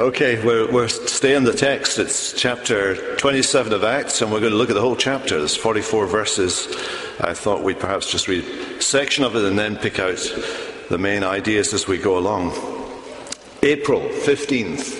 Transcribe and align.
Okay, 0.00 0.42
we're, 0.42 0.72
we're 0.72 0.88
staying 0.88 1.44
the 1.44 1.52
text. 1.52 1.98
It's 1.98 2.32
chapter 2.32 3.14
27 3.16 3.74
of 3.74 3.84
Acts, 3.84 4.22
and 4.22 4.32
we're 4.32 4.40
going 4.40 4.52
to 4.52 4.56
look 4.56 4.70
at 4.70 4.74
the 4.74 4.80
whole 4.80 4.96
chapter. 4.96 5.38
There's 5.38 5.54
44 5.54 6.06
verses. 6.06 6.66
I 7.20 7.34
thought 7.34 7.62
we'd 7.62 7.78
perhaps 7.78 8.10
just 8.10 8.26
read 8.26 8.42
a 8.42 8.80
section 8.80 9.22
of 9.22 9.36
it 9.36 9.44
and 9.44 9.58
then 9.58 9.76
pick 9.76 9.98
out 9.98 10.16
the 10.88 10.96
main 10.96 11.22
ideas 11.22 11.74
as 11.74 11.86
we 11.86 11.98
go 11.98 12.16
along. 12.16 12.52
April 13.62 14.00
15th, 14.00 14.96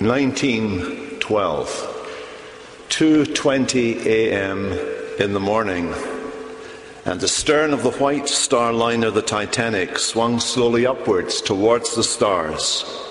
1912, 0.00 1.68
2:20 2.88 4.06
a.m. 4.06 4.72
in 5.20 5.34
the 5.34 5.40
morning, 5.40 5.92
and 7.04 7.20
the 7.20 7.28
stern 7.28 7.74
of 7.74 7.82
the 7.82 7.92
white 7.92 8.30
star 8.30 8.72
liner, 8.72 9.10
the 9.10 9.20
Titanic, 9.20 9.98
swung 9.98 10.40
slowly 10.40 10.86
upwards 10.86 11.42
towards 11.42 11.94
the 11.94 12.02
stars. 12.02 13.05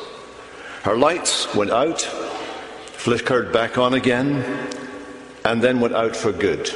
Her 0.85 0.95
lights 0.95 1.51
went 1.55 1.71
out, 1.71 1.99
flickered 2.01 3.51
back 3.51 3.79
on 3.79 3.95
again, 3.95 4.69
and 5.43 5.59
then 5.59 5.79
went 5.79 5.95
out 5.95 6.15
for 6.15 6.31
good. 6.31 6.69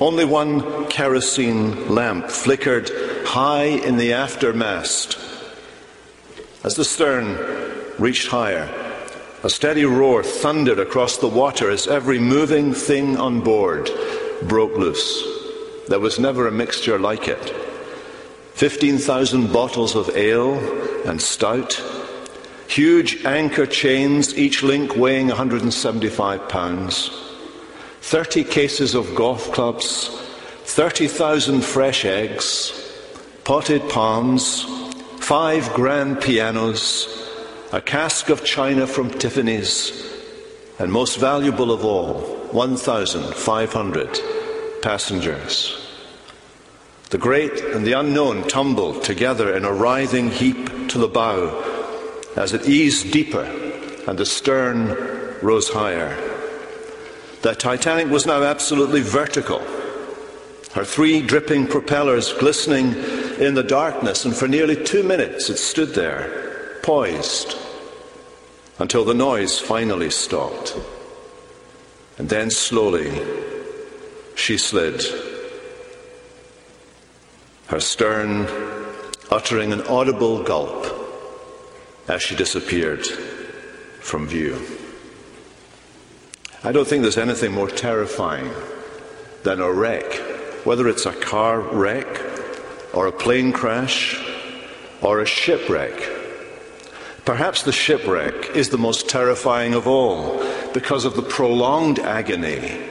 Only 0.00 0.24
one 0.24 0.86
kerosene 0.86 1.94
lamp 1.94 2.30
flickered 2.30 2.90
high 3.26 3.64
in 3.64 3.98
the 3.98 4.14
aftermast. 4.14 5.18
As 6.64 6.76
the 6.76 6.84
stern 6.86 7.36
reached 7.98 8.28
higher, 8.28 8.70
a 9.42 9.50
steady 9.50 9.84
roar 9.84 10.22
thundered 10.22 10.78
across 10.78 11.18
the 11.18 11.28
water 11.28 11.68
as 11.68 11.86
every 11.86 12.18
moving 12.18 12.72
thing 12.72 13.18
on 13.18 13.42
board 13.42 13.90
broke 14.44 14.78
loose. 14.78 15.22
There 15.88 16.00
was 16.00 16.18
never 16.18 16.48
a 16.48 16.52
mixture 16.52 16.98
like 16.98 17.28
it. 17.28 17.50
15,000 18.54 19.52
bottles 19.52 19.94
of 19.94 20.08
ale 20.16 20.54
and 21.06 21.20
stout, 21.20 21.82
Huge 22.70 23.24
anchor 23.24 23.66
chains, 23.66 24.38
each 24.38 24.62
link 24.62 24.94
weighing 24.94 25.26
175 25.26 26.48
pounds. 26.48 27.10
30 28.02 28.44
cases 28.44 28.94
of 28.94 29.12
golf 29.16 29.50
clubs, 29.50 30.06
30,000 30.66 31.62
fresh 31.62 32.04
eggs, 32.04 32.72
potted 33.42 33.82
palms, 33.88 34.62
five 35.18 35.68
grand 35.74 36.20
pianos, 36.20 37.08
a 37.72 37.80
cask 37.80 38.28
of 38.28 38.44
china 38.44 38.86
from 38.86 39.10
Tiffany's, 39.10 40.08
and 40.78 40.92
most 40.92 41.18
valuable 41.18 41.72
of 41.72 41.84
all, 41.84 42.20
1,500 42.52 44.20
passengers. 44.80 45.76
The 47.08 47.18
great 47.18 47.64
and 47.74 47.84
the 47.84 47.98
unknown 47.98 48.46
tumbled 48.46 49.02
together 49.02 49.56
in 49.56 49.64
a 49.64 49.72
writhing 49.72 50.30
heap 50.30 50.88
to 50.90 50.98
the 50.98 51.08
bow 51.08 51.69
as 52.36 52.52
it 52.52 52.68
eased 52.68 53.12
deeper 53.12 53.44
and 54.06 54.18
the 54.18 54.26
stern 54.26 54.88
rose 55.42 55.68
higher. 55.68 56.16
The 57.42 57.54
Titanic 57.54 58.08
was 58.08 58.26
now 58.26 58.42
absolutely 58.42 59.00
vertical, 59.00 59.60
her 60.74 60.84
three 60.84 61.22
dripping 61.22 61.66
propellers 61.66 62.32
glistening 62.34 62.94
in 63.38 63.54
the 63.54 63.62
darkness, 63.62 64.24
and 64.24 64.34
for 64.34 64.46
nearly 64.46 64.82
two 64.84 65.02
minutes 65.02 65.48
it 65.48 65.56
stood 65.56 65.94
there, 65.94 66.78
poised, 66.82 67.56
until 68.78 69.04
the 69.04 69.14
noise 69.14 69.58
finally 69.58 70.10
stopped. 70.10 70.76
And 72.18 72.28
then 72.28 72.50
slowly 72.50 73.10
she 74.34 74.58
slid, 74.58 75.02
her 77.68 77.80
stern 77.80 78.46
uttering 79.30 79.72
an 79.72 79.82
audible 79.82 80.42
gulp 80.42 80.99
as 82.10 82.20
she 82.20 82.34
disappeared 82.34 83.06
from 84.00 84.26
view. 84.26 84.60
I 86.64 86.72
don't 86.72 86.86
think 86.86 87.02
there's 87.02 87.16
anything 87.16 87.52
more 87.52 87.70
terrifying 87.70 88.50
than 89.44 89.60
a 89.60 89.72
wreck, 89.72 90.12
whether 90.64 90.88
it's 90.88 91.06
a 91.06 91.12
car 91.12 91.60
wreck 91.60 92.08
or 92.92 93.06
a 93.06 93.12
plane 93.12 93.52
crash 93.52 94.20
or 95.00 95.20
a 95.20 95.26
shipwreck. 95.26 95.94
Perhaps 97.24 97.62
the 97.62 97.72
shipwreck 97.72 98.56
is 98.56 98.70
the 98.70 98.78
most 98.78 99.08
terrifying 99.08 99.72
of 99.72 99.86
all 99.86 100.44
because 100.74 101.04
of 101.04 101.14
the 101.14 101.22
prolonged 101.22 102.00
agony 102.00 102.82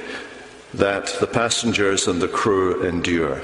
that 0.74 1.08
the 1.20 1.28
passengers 1.28 2.08
and 2.08 2.22
the 2.22 2.28
crew 2.28 2.84
endure. 2.84 3.42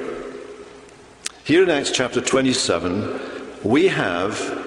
Here 1.43 1.63
in 1.63 1.69
Acts 1.69 1.91
chapter 1.91 2.21
27, 2.21 3.19
we 3.63 3.89
have 3.89 4.64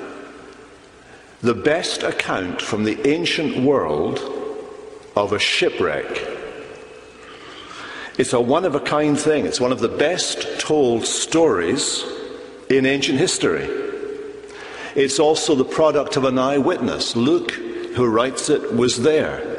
the 1.41 1.55
best 1.55 2.03
account 2.03 2.61
from 2.61 2.85
the 2.85 3.07
ancient 3.07 3.57
world 3.59 4.19
of 5.15 5.33
a 5.33 5.39
shipwreck. 5.39 6.27
It's 8.19 8.33
a 8.33 8.41
one 8.41 8.65
of 8.65 8.75
a 8.75 8.81
kind 8.81 9.19
thing. 9.19 9.47
It's 9.47 9.61
one 9.61 9.71
of 9.71 9.79
the 9.79 9.89
best 9.89 10.59
told 10.59 11.05
stories 11.05 12.05
in 12.69 12.87
ancient 12.87 13.19
history. 13.19 13.69
It's 14.97 15.21
also 15.21 15.55
the 15.55 15.65
product 15.65 16.17
of 16.17 16.25
an 16.25 16.39
eyewitness. 16.39 17.15
Luke, 17.15 17.53
who 17.53 18.07
writes 18.07 18.51
it, 18.51 18.75
was 18.75 19.03
there. 19.03 19.57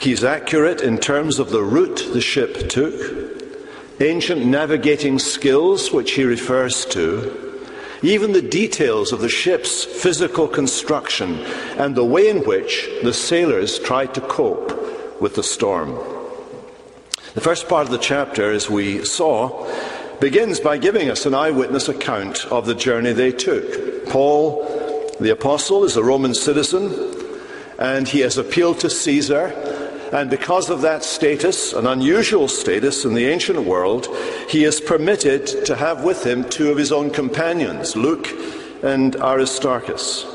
He's 0.00 0.22
accurate 0.22 0.82
in 0.82 0.98
terms 0.98 1.38
of 1.38 1.48
the 1.48 1.62
route 1.62 2.10
the 2.12 2.20
ship 2.20 2.68
took, 2.68 2.92
ancient 4.00 4.44
navigating 4.44 5.18
skills, 5.18 5.90
which 5.90 6.12
he 6.12 6.24
refers 6.24 6.84
to, 6.86 7.43
even 8.04 8.32
the 8.32 8.42
details 8.42 9.12
of 9.12 9.20
the 9.20 9.28
ship's 9.28 9.84
physical 9.84 10.46
construction 10.46 11.38
and 11.78 11.94
the 11.94 12.04
way 12.04 12.28
in 12.28 12.44
which 12.44 12.88
the 13.02 13.12
sailors 13.12 13.78
tried 13.78 14.14
to 14.14 14.20
cope 14.20 15.20
with 15.20 15.34
the 15.34 15.42
storm. 15.42 15.94
The 17.34 17.40
first 17.40 17.68
part 17.68 17.86
of 17.86 17.90
the 17.90 17.98
chapter, 17.98 18.52
as 18.52 18.68
we 18.68 19.04
saw, 19.04 19.68
begins 20.20 20.60
by 20.60 20.78
giving 20.78 21.10
us 21.10 21.26
an 21.26 21.34
eyewitness 21.34 21.88
account 21.88 22.46
of 22.46 22.66
the 22.66 22.74
journey 22.74 23.12
they 23.12 23.32
took. 23.32 24.06
Paul, 24.06 24.64
the 25.18 25.30
apostle, 25.32 25.84
is 25.84 25.96
a 25.96 26.04
Roman 26.04 26.34
citizen, 26.34 26.92
and 27.78 28.06
he 28.06 28.20
has 28.20 28.38
appealed 28.38 28.80
to 28.80 28.90
Caesar 28.90 29.73
and 30.12 30.30
because 30.30 30.70
of 30.70 30.82
that 30.82 31.04
status, 31.04 31.72
an 31.72 31.86
unusual 31.86 32.48
status 32.48 33.04
in 33.04 33.14
the 33.14 33.26
ancient 33.26 33.60
world, 33.64 34.08
he 34.48 34.64
is 34.64 34.80
permitted 34.80 35.46
to 35.66 35.76
have 35.76 36.04
with 36.04 36.26
him 36.26 36.48
two 36.48 36.70
of 36.70 36.78
his 36.78 36.92
own 36.92 37.10
companions, 37.10 37.96
Luke 37.96 38.28
and 38.82 39.16
Aristarchus. 39.16 40.26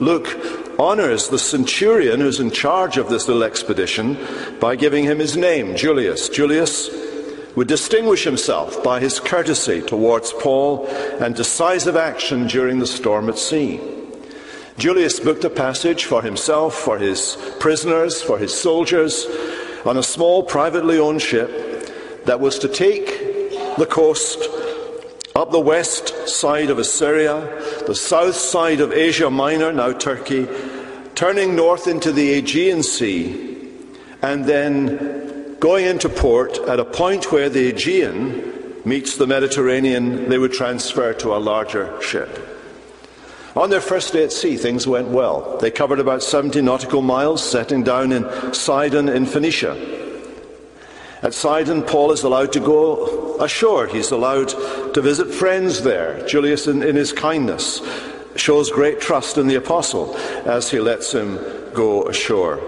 Luke 0.00 0.36
honors 0.78 1.28
the 1.28 1.38
centurion 1.38 2.20
who's 2.20 2.40
in 2.40 2.50
charge 2.50 2.96
of 2.96 3.08
this 3.08 3.28
little 3.28 3.44
expedition 3.44 4.18
by 4.60 4.74
giving 4.76 5.04
him 5.04 5.18
his 5.18 5.36
name, 5.36 5.76
Julius. 5.76 6.28
Julius 6.28 6.90
would 7.54 7.68
distinguish 7.68 8.24
himself 8.24 8.82
by 8.82 8.98
his 8.98 9.20
courtesy 9.20 9.80
towards 9.80 10.32
Paul 10.32 10.86
and 11.20 11.34
decisive 11.34 11.96
action 11.96 12.48
during 12.48 12.80
the 12.80 12.86
storm 12.86 13.28
at 13.28 13.38
sea. 13.38 13.80
Julius 14.76 15.20
booked 15.20 15.44
a 15.44 15.50
passage 15.50 16.04
for 16.04 16.22
himself, 16.22 16.74
for 16.74 16.98
his 16.98 17.36
prisoners, 17.60 18.20
for 18.20 18.38
his 18.38 18.52
soldiers 18.52 19.26
on 19.84 19.96
a 19.96 20.02
small 20.02 20.42
privately 20.42 20.98
owned 20.98 21.22
ship 21.22 22.24
that 22.24 22.40
was 22.40 22.58
to 22.58 22.68
take 22.68 23.06
the 23.76 23.86
coast 23.86 24.38
up 25.36 25.52
the 25.52 25.60
west 25.60 26.28
side 26.28 26.70
of 26.70 26.78
Assyria, 26.78 27.40
the 27.86 27.94
south 27.94 28.34
side 28.34 28.80
of 28.80 28.92
Asia 28.92 29.30
Minor, 29.30 29.72
now 29.72 29.92
Turkey, 29.92 30.48
turning 31.14 31.54
north 31.54 31.86
into 31.86 32.10
the 32.10 32.34
Aegean 32.34 32.82
Sea, 32.82 33.70
and 34.22 34.44
then 34.44 35.56
going 35.60 35.84
into 35.86 36.08
port 36.08 36.58
at 36.68 36.80
a 36.80 36.84
point 36.84 37.30
where 37.30 37.48
the 37.48 37.68
Aegean 37.68 38.80
meets 38.84 39.16
the 39.16 39.26
Mediterranean, 39.26 40.28
they 40.28 40.38
would 40.38 40.52
transfer 40.52 41.12
to 41.14 41.34
a 41.34 41.38
larger 41.38 42.00
ship. 42.02 42.53
On 43.56 43.70
their 43.70 43.80
first 43.80 44.12
day 44.12 44.24
at 44.24 44.32
sea, 44.32 44.56
things 44.56 44.86
went 44.86 45.08
well. 45.08 45.58
They 45.58 45.70
covered 45.70 46.00
about 46.00 46.22
70 46.22 46.60
nautical 46.62 47.02
miles, 47.02 47.48
setting 47.48 47.84
down 47.84 48.10
in 48.10 48.52
Sidon 48.52 49.08
in 49.08 49.26
Phoenicia. 49.26 49.76
At 51.22 51.34
Sidon, 51.34 51.82
Paul 51.82 52.10
is 52.10 52.24
allowed 52.24 52.52
to 52.54 52.60
go 52.60 53.36
ashore. 53.36 53.86
He's 53.86 54.10
allowed 54.10 54.48
to 54.94 55.00
visit 55.00 55.32
friends 55.32 55.82
there. 55.82 56.26
Julius, 56.26 56.66
in, 56.66 56.82
in 56.82 56.96
his 56.96 57.12
kindness, 57.12 57.80
shows 58.34 58.70
great 58.70 59.00
trust 59.00 59.38
in 59.38 59.46
the 59.46 59.54
apostle 59.54 60.16
as 60.44 60.70
he 60.70 60.80
lets 60.80 61.12
him 61.12 61.38
go 61.72 62.02
ashore. 62.08 62.60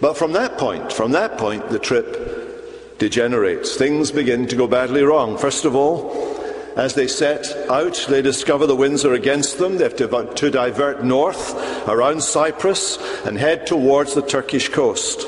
But 0.00 0.14
from 0.14 0.32
that 0.32 0.56
point, 0.56 0.92
from 0.92 1.12
that 1.12 1.36
point, 1.36 1.68
the 1.70 1.78
trip 1.80 2.98
degenerates. 2.98 3.76
Things 3.76 4.12
begin 4.12 4.46
to 4.46 4.56
go 4.56 4.68
badly 4.68 5.02
wrong. 5.02 5.36
First 5.36 5.64
of 5.64 5.74
all, 5.74 6.33
as 6.76 6.94
they 6.94 7.06
set 7.06 7.46
out, 7.70 8.06
they 8.08 8.20
discover 8.20 8.66
the 8.66 8.74
winds 8.74 9.04
are 9.04 9.14
against 9.14 9.58
them. 9.58 9.78
They 9.78 9.84
have 9.84 9.96
to, 9.96 10.50
divert 10.50 11.04
north 11.04 11.54
around 11.88 12.22
Cyprus 12.22 12.98
and 13.24 13.38
head 13.38 13.66
towards 13.66 14.14
the 14.14 14.22
Turkish 14.22 14.68
coast. 14.68 15.24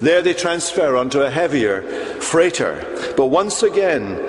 There 0.00 0.22
they 0.22 0.34
transfer 0.34 0.96
onto 0.96 1.20
a 1.20 1.30
heavier 1.30 1.82
freighter. 2.20 3.12
But 3.16 3.26
once 3.26 3.62
again, 3.62 4.26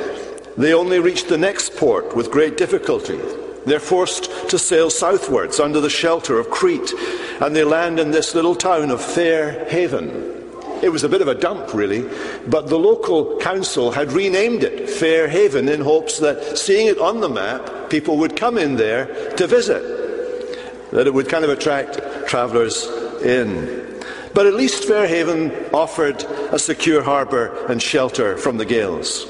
they 0.57 0.73
only 0.73 0.99
reach 0.99 1.25
the 1.25 1.37
next 1.37 1.75
port 1.75 2.15
with 2.15 2.31
great 2.31 2.57
difficulty. 2.57 3.19
They're 3.65 3.79
forced 3.79 4.49
to 4.49 4.59
sail 4.59 4.89
southwards 4.89 5.59
under 5.59 5.79
the 5.79 5.89
shelter 5.89 6.37
of 6.37 6.49
Crete, 6.49 6.93
and 7.41 7.55
they 7.55 7.63
land 7.63 7.99
in 7.99 8.11
this 8.11 8.35
little 8.35 8.55
town 8.55 8.91
of 8.91 9.01
Fair 9.01 9.65
Haven. 9.69 10.34
It 10.81 10.91
was 10.91 11.03
a 11.03 11.09
bit 11.09 11.21
of 11.21 11.27
a 11.27 11.35
dump, 11.35 11.73
really, 11.73 12.07
but 12.47 12.67
the 12.67 12.77
local 12.77 13.37
council 13.39 13.91
had 13.91 14.11
renamed 14.11 14.63
it 14.63 14.89
Fair 14.89 15.27
Haven 15.27 15.69
in 15.69 15.81
hopes 15.81 16.19
that 16.19 16.57
seeing 16.57 16.87
it 16.87 16.99
on 16.99 17.21
the 17.21 17.29
map, 17.29 17.89
people 17.89 18.17
would 18.17 18.35
come 18.35 18.57
in 18.57 18.75
there 18.75 19.05
to 19.35 19.47
visit, 19.47 20.91
that 20.91 21.07
it 21.07 21.13
would 21.13 21.29
kind 21.29 21.43
of 21.43 21.49
attract 21.49 22.27
travellers 22.27 22.85
in. 23.23 24.01
But 24.33 24.47
at 24.47 24.53
least 24.53 24.83
Fair 24.83 25.07
Haven 25.07 25.51
offered 25.73 26.23
a 26.51 26.59
secure 26.59 27.01
harbour 27.01 27.65
and 27.67 27.81
shelter 27.81 28.37
from 28.37 28.57
the 28.57 28.65
gales. 28.65 29.25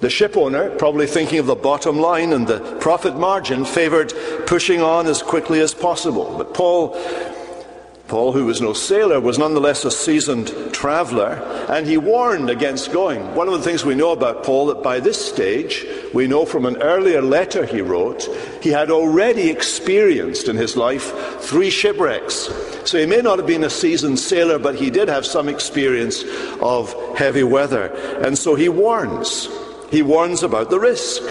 The 0.00 0.10
ship 0.10 0.36
owner, 0.36 0.70
probably 0.76 1.06
thinking 1.06 1.38
of 1.38 1.46
the 1.46 1.54
bottom 1.54 1.98
line 1.98 2.32
and 2.32 2.46
the 2.46 2.60
profit 2.80 3.16
margin, 3.16 3.64
favoured 3.64 4.12
pushing 4.46 4.80
on 4.80 5.06
as 5.06 5.22
quickly 5.22 5.60
as 5.60 5.74
possible. 5.74 6.36
But 6.38 6.54
Paul, 6.54 6.94
Paul, 8.10 8.32
who 8.32 8.46
was 8.46 8.60
no 8.60 8.72
sailor, 8.72 9.20
was 9.20 9.38
nonetheless 9.38 9.84
a 9.84 9.90
seasoned 9.90 10.52
traveller, 10.74 11.34
and 11.68 11.86
he 11.86 11.96
warned 11.96 12.50
against 12.50 12.92
going. 12.92 13.36
One 13.36 13.46
of 13.46 13.54
the 13.54 13.62
things 13.62 13.84
we 13.84 13.94
know 13.94 14.10
about 14.10 14.42
Paul 14.42 14.66
that 14.66 14.82
by 14.82 14.98
this 14.98 15.24
stage, 15.24 15.86
we 16.12 16.26
know 16.26 16.44
from 16.44 16.66
an 16.66 16.82
earlier 16.82 17.22
letter 17.22 17.64
he 17.64 17.80
wrote, 17.80 18.28
he 18.60 18.70
had 18.70 18.90
already 18.90 19.48
experienced 19.48 20.48
in 20.48 20.56
his 20.56 20.76
life 20.76 21.12
three 21.40 21.70
shipwrecks. 21.70 22.50
So 22.84 22.98
he 22.98 23.06
may 23.06 23.20
not 23.20 23.38
have 23.38 23.46
been 23.46 23.62
a 23.62 23.70
seasoned 23.70 24.18
sailor, 24.18 24.58
but 24.58 24.74
he 24.74 24.90
did 24.90 25.06
have 25.06 25.24
some 25.24 25.48
experience 25.48 26.24
of 26.60 26.92
heavy 27.16 27.44
weather. 27.44 27.92
And 28.24 28.36
so 28.36 28.56
he 28.56 28.68
warns. 28.68 29.48
He 29.92 30.02
warns 30.02 30.42
about 30.42 30.68
the 30.68 30.80
risk. 30.80 31.22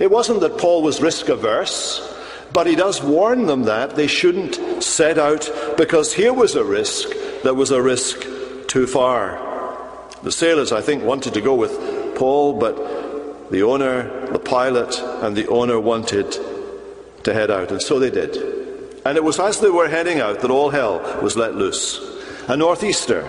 It 0.00 0.10
wasn't 0.10 0.40
that 0.40 0.58
Paul 0.58 0.82
was 0.82 1.00
risk 1.00 1.28
averse, 1.28 2.13
but 2.54 2.66
he 2.66 2.76
does 2.76 3.02
warn 3.02 3.46
them 3.46 3.64
that 3.64 3.96
they 3.96 4.06
shouldn't 4.06 4.82
set 4.82 5.18
out 5.18 5.50
because 5.76 6.14
here 6.14 6.32
was 6.32 6.54
a 6.54 6.64
risk 6.64 7.10
that 7.42 7.54
was 7.54 7.70
a 7.70 7.82
risk 7.82 8.24
too 8.68 8.86
far. 8.86 9.38
The 10.22 10.32
sailors, 10.32 10.72
I 10.72 10.80
think, 10.80 11.04
wanted 11.04 11.34
to 11.34 11.42
go 11.42 11.54
with 11.54 12.16
Paul, 12.16 12.58
but 12.58 13.50
the 13.50 13.62
owner, 13.64 14.28
the 14.30 14.38
pilot, 14.38 14.98
and 14.98 15.36
the 15.36 15.48
owner 15.48 15.78
wanted 15.78 16.34
to 17.24 17.34
head 17.34 17.50
out, 17.50 17.70
and 17.70 17.82
so 17.82 17.98
they 17.98 18.10
did. 18.10 18.36
And 19.04 19.18
it 19.18 19.24
was 19.24 19.38
as 19.38 19.60
they 19.60 19.68
were 19.68 19.88
heading 19.88 20.20
out 20.20 20.40
that 20.40 20.50
all 20.50 20.70
hell 20.70 21.20
was 21.20 21.36
let 21.36 21.56
loose. 21.56 22.00
A 22.48 22.56
northeaster 22.56 23.26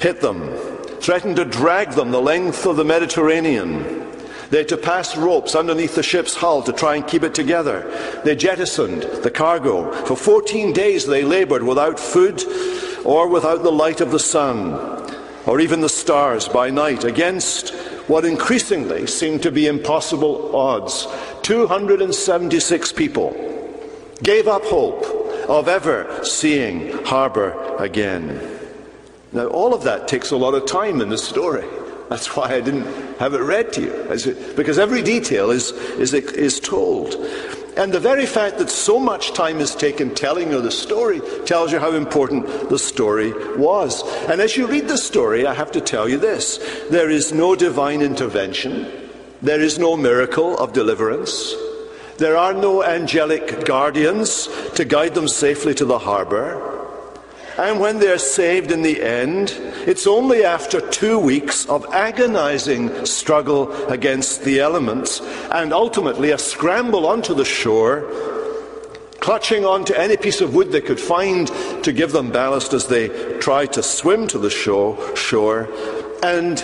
hit 0.00 0.20
them 0.20 0.54
threatened 1.00 1.36
to 1.36 1.44
drag 1.44 1.92
them 1.92 2.10
the 2.10 2.20
length 2.20 2.66
of 2.66 2.76
the 2.76 2.84
Mediterranean. 2.84 4.07
They 4.50 4.58
had 4.58 4.68
to 4.68 4.76
pass 4.76 5.16
ropes 5.16 5.54
underneath 5.54 5.94
the 5.94 6.02
ship's 6.02 6.34
hull 6.34 6.62
to 6.62 6.72
try 6.72 6.96
and 6.96 7.06
keep 7.06 7.22
it 7.22 7.34
together. 7.34 8.20
They 8.24 8.34
jettisoned 8.34 9.02
the 9.02 9.30
cargo. 9.30 9.92
For 10.06 10.16
14 10.16 10.72
days 10.72 11.06
they 11.06 11.22
laboured 11.22 11.62
without 11.62 12.00
food 12.00 12.42
or 13.04 13.28
without 13.28 13.62
the 13.62 13.72
light 13.72 14.00
of 14.00 14.10
the 14.10 14.18
sun 14.18 14.72
or 15.46 15.60
even 15.60 15.80
the 15.80 15.88
stars 15.88 16.48
by 16.48 16.70
night 16.70 17.04
against 17.04 17.74
what 18.08 18.24
increasingly 18.24 19.06
seemed 19.06 19.42
to 19.42 19.50
be 19.50 19.66
impossible 19.66 20.54
odds. 20.56 21.06
276 21.42 22.92
people 22.92 23.32
gave 24.22 24.48
up 24.48 24.64
hope 24.64 25.04
of 25.48 25.68
ever 25.68 26.24
seeing 26.24 26.92
harbour 27.04 27.76
again. 27.78 28.58
Now, 29.32 29.46
all 29.46 29.74
of 29.74 29.84
that 29.84 30.08
takes 30.08 30.30
a 30.30 30.36
lot 30.36 30.54
of 30.54 30.66
time 30.66 31.00
in 31.00 31.10
the 31.10 31.18
story. 31.18 31.66
That's 32.08 32.34
why 32.34 32.54
I 32.54 32.60
didn't 32.60 32.86
have 33.18 33.34
it 33.34 33.42
read 33.42 33.72
to 33.74 33.82
you, 33.82 34.54
because 34.56 34.78
every 34.78 35.02
detail 35.02 35.50
is, 35.50 35.72
is, 35.72 36.14
is 36.14 36.58
told. 36.58 37.14
And 37.76 37.92
the 37.92 38.00
very 38.00 38.26
fact 38.26 38.58
that 38.58 38.70
so 38.70 38.98
much 38.98 39.34
time 39.34 39.60
is 39.60 39.76
taken 39.76 40.12
telling 40.12 40.50
you 40.50 40.60
the 40.60 40.70
story 40.70 41.20
tells 41.46 41.70
you 41.70 41.78
how 41.78 41.92
important 41.92 42.70
the 42.70 42.78
story 42.78 43.30
was. 43.56 44.02
And 44.28 44.40
as 44.40 44.56
you 44.56 44.66
read 44.66 44.88
the 44.88 44.98
story, 44.98 45.46
I 45.46 45.54
have 45.54 45.70
to 45.72 45.80
tell 45.80 46.08
you 46.08 46.18
this 46.18 46.58
there 46.90 47.08
is 47.08 47.32
no 47.32 47.54
divine 47.54 48.02
intervention, 48.02 48.90
there 49.42 49.60
is 49.60 49.78
no 49.78 49.96
miracle 49.96 50.58
of 50.58 50.72
deliverance, 50.72 51.54
there 52.16 52.36
are 52.36 52.52
no 52.52 52.82
angelic 52.82 53.64
guardians 53.64 54.48
to 54.74 54.84
guide 54.84 55.14
them 55.14 55.28
safely 55.28 55.74
to 55.74 55.84
the 55.84 56.00
harbour. 56.00 56.77
And 57.58 57.80
when 57.80 57.98
they're 57.98 58.18
saved 58.18 58.70
in 58.70 58.82
the 58.82 59.02
end, 59.02 59.50
it's 59.84 60.06
only 60.06 60.44
after 60.44 60.80
two 60.80 61.18
weeks 61.18 61.66
of 61.66 61.84
agonizing 61.92 63.04
struggle 63.04 63.72
against 63.86 64.44
the 64.44 64.60
elements 64.60 65.20
and 65.50 65.72
ultimately 65.72 66.30
a 66.30 66.38
scramble 66.38 67.04
onto 67.04 67.34
the 67.34 67.44
shore, 67.44 68.08
clutching 69.18 69.64
onto 69.64 69.92
any 69.92 70.16
piece 70.16 70.40
of 70.40 70.54
wood 70.54 70.70
they 70.70 70.80
could 70.80 71.00
find 71.00 71.48
to 71.82 71.92
give 71.92 72.12
them 72.12 72.30
ballast 72.30 72.72
as 72.74 72.86
they 72.86 73.08
try 73.40 73.66
to 73.66 73.82
swim 73.82 74.28
to 74.28 74.38
the 74.38 74.50
shore. 74.50 75.16
shore. 75.16 75.68
And 76.22 76.60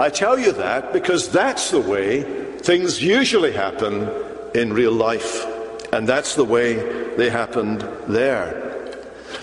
I 0.00 0.08
tell 0.08 0.38
you 0.38 0.52
that 0.52 0.94
because 0.94 1.28
that's 1.28 1.70
the 1.70 1.80
way 1.80 2.22
things 2.60 3.02
usually 3.02 3.52
happen 3.52 4.08
in 4.54 4.72
real 4.72 4.92
life. 4.92 5.44
And 5.92 6.08
that's 6.08 6.34
the 6.34 6.44
way 6.46 6.76
they 7.16 7.28
happened 7.28 7.82
there. 8.08 8.69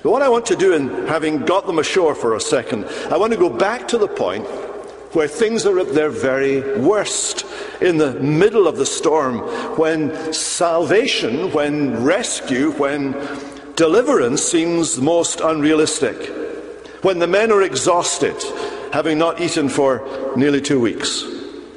But 0.07 0.13
what 0.13 0.21
I 0.21 0.30
want 0.30 0.45
to 0.45 0.56
do 0.56 0.71
in 0.71 0.88
having 1.07 1.44
got 1.44 1.68
them 1.68 1.80
ashore 1.80 2.15
for 2.15 2.33
a 2.33 2.39
second, 2.39 2.86
I 3.12 3.18
want 3.18 3.33
to 3.33 3.38
go 3.38 3.50
back 3.50 3.89
to 3.89 3.98
the 3.98 4.07
point 4.07 4.45
where 5.13 5.27
things 5.27 5.65
are 5.65 5.77
at 5.80 5.94
their 5.94 6.09
very 6.09 6.80
worst, 6.80 7.45
in 7.81 7.98
the 7.98 8.13
middle 8.13 8.69
of 8.69 8.77
the 8.77 8.86
storm, 8.86 9.39
when 9.77 10.31
salvation, 10.31 11.51
when 11.51 12.06
rescue, 12.06 12.71
when 12.71 13.18
deliverance 13.75 14.42
seems 14.42 14.98
most 14.98 15.42
unrealistic, 15.42 16.15
when 17.04 17.19
the 17.19 17.27
men 17.27 17.51
are 17.51 17.62
exhausted, 17.62 18.42
having 18.94 19.18
not 19.18 19.42
eaten 19.42 19.68
for 19.68 20.07
nearly 20.38 20.62
two 20.62 20.80
weeks. 20.80 21.25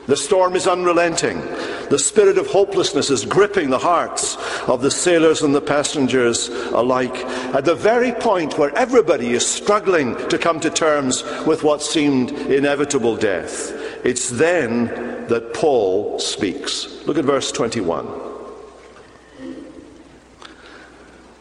The 0.06 0.16
storm 0.16 0.54
is 0.54 0.68
unrelenting. 0.68 1.40
The 1.90 1.98
spirit 1.98 2.38
of 2.38 2.46
hopelessness 2.46 3.10
is 3.10 3.24
gripping 3.24 3.70
the 3.70 3.78
hearts 3.78 4.36
of 4.68 4.80
the 4.80 4.92
sailors 4.92 5.42
and 5.42 5.52
the 5.52 5.60
passengers 5.60 6.46
alike 6.48 7.16
at 7.52 7.64
the 7.64 7.74
very 7.74 8.12
point 8.12 8.56
where 8.56 8.72
everybody 8.76 9.30
is 9.30 9.44
struggling 9.44 10.14
to 10.28 10.38
come 10.38 10.60
to 10.60 10.70
terms 10.70 11.24
with 11.46 11.64
what 11.64 11.82
seemed 11.82 12.30
inevitable 12.30 13.16
death. 13.16 13.72
It's 14.04 14.30
then 14.30 14.84
that 15.26 15.52
Paul 15.52 16.20
speaks. 16.20 17.04
Look 17.06 17.18
at 17.18 17.24
verse 17.24 17.50
21. 17.50 18.06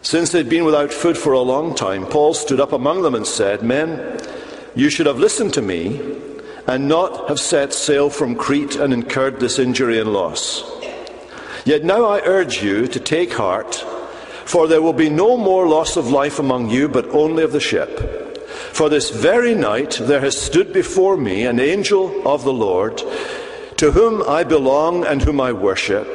Since 0.01 0.31
they'd 0.31 0.49
been 0.49 0.65
without 0.65 0.91
food 0.91 1.15
for 1.15 1.33
a 1.33 1.41
long 1.41 1.75
time, 1.75 2.07
Paul 2.07 2.33
stood 2.33 2.59
up 2.59 2.73
among 2.73 3.03
them 3.03 3.13
and 3.13 3.27
said, 3.27 3.61
Men, 3.61 4.19
you 4.73 4.89
should 4.89 5.05
have 5.05 5.19
listened 5.19 5.53
to 5.53 5.61
me 5.61 6.19
and 6.69 6.87
not 6.87 7.27
have 7.29 7.39
set 7.39 7.73
sail 7.73 8.11
from 8.11 8.35
Crete 8.35 8.75
and 8.75 8.93
incurred 8.93 9.39
this 9.39 9.57
injury 9.57 9.99
and 9.99 10.13
loss. 10.13 10.63
Yet 11.65 11.83
now 11.83 12.05
I 12.05 12.21
urge 12.21 12.61
you 12.61 12.87
to 12.87 12.99
take 12.99 13.33
heart, 13.33 13.73
for 14.45 14.67
there 14.67 14.81
will 14.81 14.93
be 14.93 15.09
no 15.09 15.35
more 15.35 15.67
loss 15.67 15.97
of 15.97 16.11
life 16.11 16.37
among 16.37 16.69
you, 16.69 16.87
but 16.87 17.07
only 17.07 17.41
of 17.41 17.53
the 17.53 17.59
ship. 17.59 18.45
For 18.71 18.87
this 18.87 19.09
very 19.09 19.55
night 19.55 19.97
there 19.99 20.21
has 20.21 20.39
stood 20.39 20.71
before 20.71 21.17
me 21.17 21.43
an 21.43 21.59
angel 21.59 22.27
of 22.27 22.43
the 22.43 22.53
Lord, 22.53 23.01
to 23.77 23.91
whom 23.91 24.21
I 24.29 24.43
belong 24.43 25.05
and 25.05 25.23
whom 25.23 25.41
I 25.41 25.53
worship. 25.53 26.07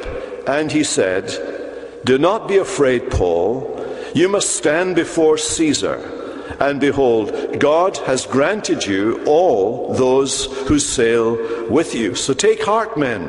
And 0.47 0.71
he 0.71 0.85
said, 0.85 1.99
Do 2.05 2.17
not 2.17 2.47
be 2.47 2.57
afraid, 2.57 3.11
Paul. 3.11 3.75
You 4.13 4.29
must 4.29 4.55
stand 4.55 4.95
before 4.95 5.37
Caesar. 5.37 6.24
And 6.59 6.79
behold, 6.79 7.59
God 7.59 7.97
has 7.97 8.25
granted 8.25 8.85
you 8.85 9.23
all 9.25 9.93
those 9.93 10.45
who 10.67 10.79
sail 10.79 11.69
with 11.69 11.93
you. 11.93 12.15
So 12.15 12.33
take 12.33 12.63
heart, 12.63 12.97
men, 12.97 13.27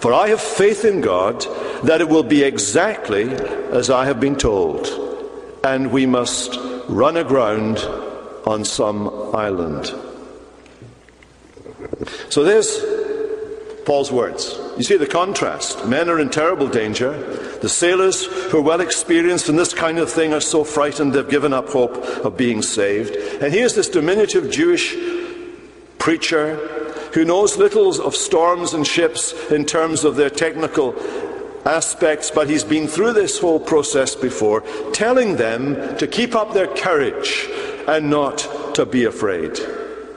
for 0.00 0.12
I 0.12 0.28
have 0.28 0.40
faith 0.40 0.84
in 0.84 1.00
God 1.00 1.44
that 1.84 2.00
it 2.00 2.08
will 2.08 2.22
be 2.22 2.42
exactly 2.42 3.24
as 3.24 3.90
I 3.90 4.06
have 4.06 4.20
been 4.20 4.36
told. 4.36 4.88
And 5.62 5.92
we 5.92 6.06
must 6.06 6.58
run 6.88 7.16
aground 7.16 7.78
on 8.46 8.64
some 8.64 9.08
island. 9.34 9.92
So 12.28 12.44
there's 12.44 12.84
Paul's 13.84 14.10
words. 14.10 14.58
You 14.76 14.82
see 14.82 14.96
the 14.96 15.06
contrast. 15.06 15.86
Men 15.86 16.08
are 16.08 16.18
in 16.18 16.30
terrible 16.30 16.68
danger. 16.68 17.12
The 17.58 17.68
sailors 17.68 18.26
who 18.26 18.58
are 18.58 18.62
well 18.62 18.80
experienced 18.80 19.48
in 19.48 19.56
this 19.56 19.72
kind 19.72 19.98
of 19.98 20.10
thing 20.10 20.34
are 20.34 20.40
so 20.40 20.64
frightened 20.64 21.12
they've 21.12 21.28
given 21.28 21.52
up 21.52 21.68
hope 21.68 21.96
of 22.24 22.36
being 22.36 22.60
saved. 22.60 23.14
And 23.40 23.52
here's 23.52 23.74
this 23.74 23.88
diminutive 23.88 24.50
Jewish 24.50 24.96
preacher 25.98 26.56
who 27.14 27.24
knows 27.24 27.56
little 27.56 27.88
of 28.02 28.16
storms 28.16 28.74
and 28.74 28.84
ships 28.84 29.32
in 29.50 29.64
terms 29.64 30.02
of 30.02 30.16
their 30.16 30.30
technical 30.30 30.96
aspects, 31.64 32.30
but 32.30 32.50
he's 32.50 32.64
been 32.64 32.88
through 32.88 33.12
this 33.12 33.38
whole 33.38 33.60
process 33.60 34.16
before, 34.16 34.62
telling 34.92 35.36
them 35.36 35.96
to 35.98 36.06
keep 36.06 36.34
up 36.34 36.52
their 36.52 36.66
courage 36.66 37.48
and 37.86 38.10
not 38.10 38.74
to 38.74 38.84
be 38.84 39.04
afraid. 39.04 39.58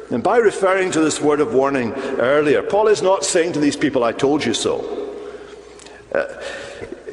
And 0.10 0.24
by 0.24 0.38
referring 0.38 0.92
to 0.92 1.02
this 1.02 1.20
word 1.20 1.42
of 1.42 1.54
warning 1.54 1.94
earlier, 1.94 2.64
Paul 2.64 2.88
is 2.88 3.02
not 3.02 3.26
saying 3.26 3.54
to 3.54 3.60
these 3.60 3.76
people, 3.76 4.04
I 4.04 4.14
told 4.14 4.46
you 4.46 4.54
so. 4.54 5.16
Uh, 6.14 6.26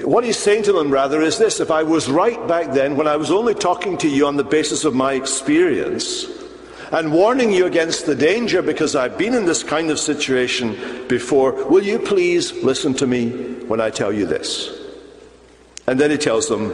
what 0.04 0.22
he's 0.22 0.38
saying 0.38 0.64
to 0.64 0.72
them, 0.72 0.90
rather, 0.90 1.20
is 1.22 1.38
this 1.38 1.60
if 1.60 1.70
I 1.70 1.82
was 1.82 2.08
right 2.08 2.46
back 2.46 2.72
then, 2.72 2.96
when 2.96 3.08
I 3.08 3.16
was 3.16 3.30
only 3.30 3.54
talking 3.54 3.98
to 3.98 4.08
you 4.08 4.26
on 4.26 4.36
the 4.36 4.44
basis 4.44 4.84
of 4.84 4.94
my 4.94 5.14
experience, 5.14 6.26
and 6.92 7.12
warning 7.12 7.50
you 7.50 7.66
against 7.66 8.06
the 8.06 8.14
danger 8.14 8.62
because 8.62 8.94
I've 8.94 9.18
been 9.18 9.34
in 9.34 9.46
this 9.46 9.64
kind 9.64 9.90
of 9.90 9.98
situation 9.98 11.08
before, 11.08 11.52
will 11.68 11.82
you 11.82 11.98
please 11.98 12.52
listen 12.62 12.94
to 12.94 13.06
me 13.06 13.30
when 13.64 13.80
I 13.80 13.90
tell 13.90 14.12
you 14.12 14.26
this? 14.26 14.70
And 15.88 15.98
then 15.98 16.12
he 16.12 16.18
tells 16.18 16.48
them 16.48 16.68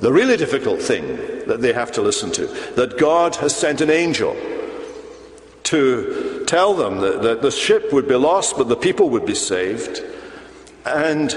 the 0.00 0.12
really 0.12 0.36
difficult 0.36 0.82
thing 0.82 1.06
that 1.46 1.60
they 1.60 1.72
have 1.72 1.92
to 1.92 2.02
listen 2.02 2.30
to 2.32 2.46
that 2.76 2.98
God 2.98 3.36
has 3.36 3.56
sent 3.56 3.80
an 3.80 3.88
angel 3.88 4.36
to 5.64 6.44
tell 6.46 6.74
them 6.74 6.98
that, 6.98 7.22
that 7.22 7.42
the 7.42 7.50
ship 7.50 7.92
would 7.92 8.08
be 8.08 8.14
lost, 8.14 8.56
but 8.56 8.68
the 8.68 8.76
people 8.76 9.10
would 9.10 9.26
be 9.26 9.34
saved. 9.34 10.02
And 10.84 11.30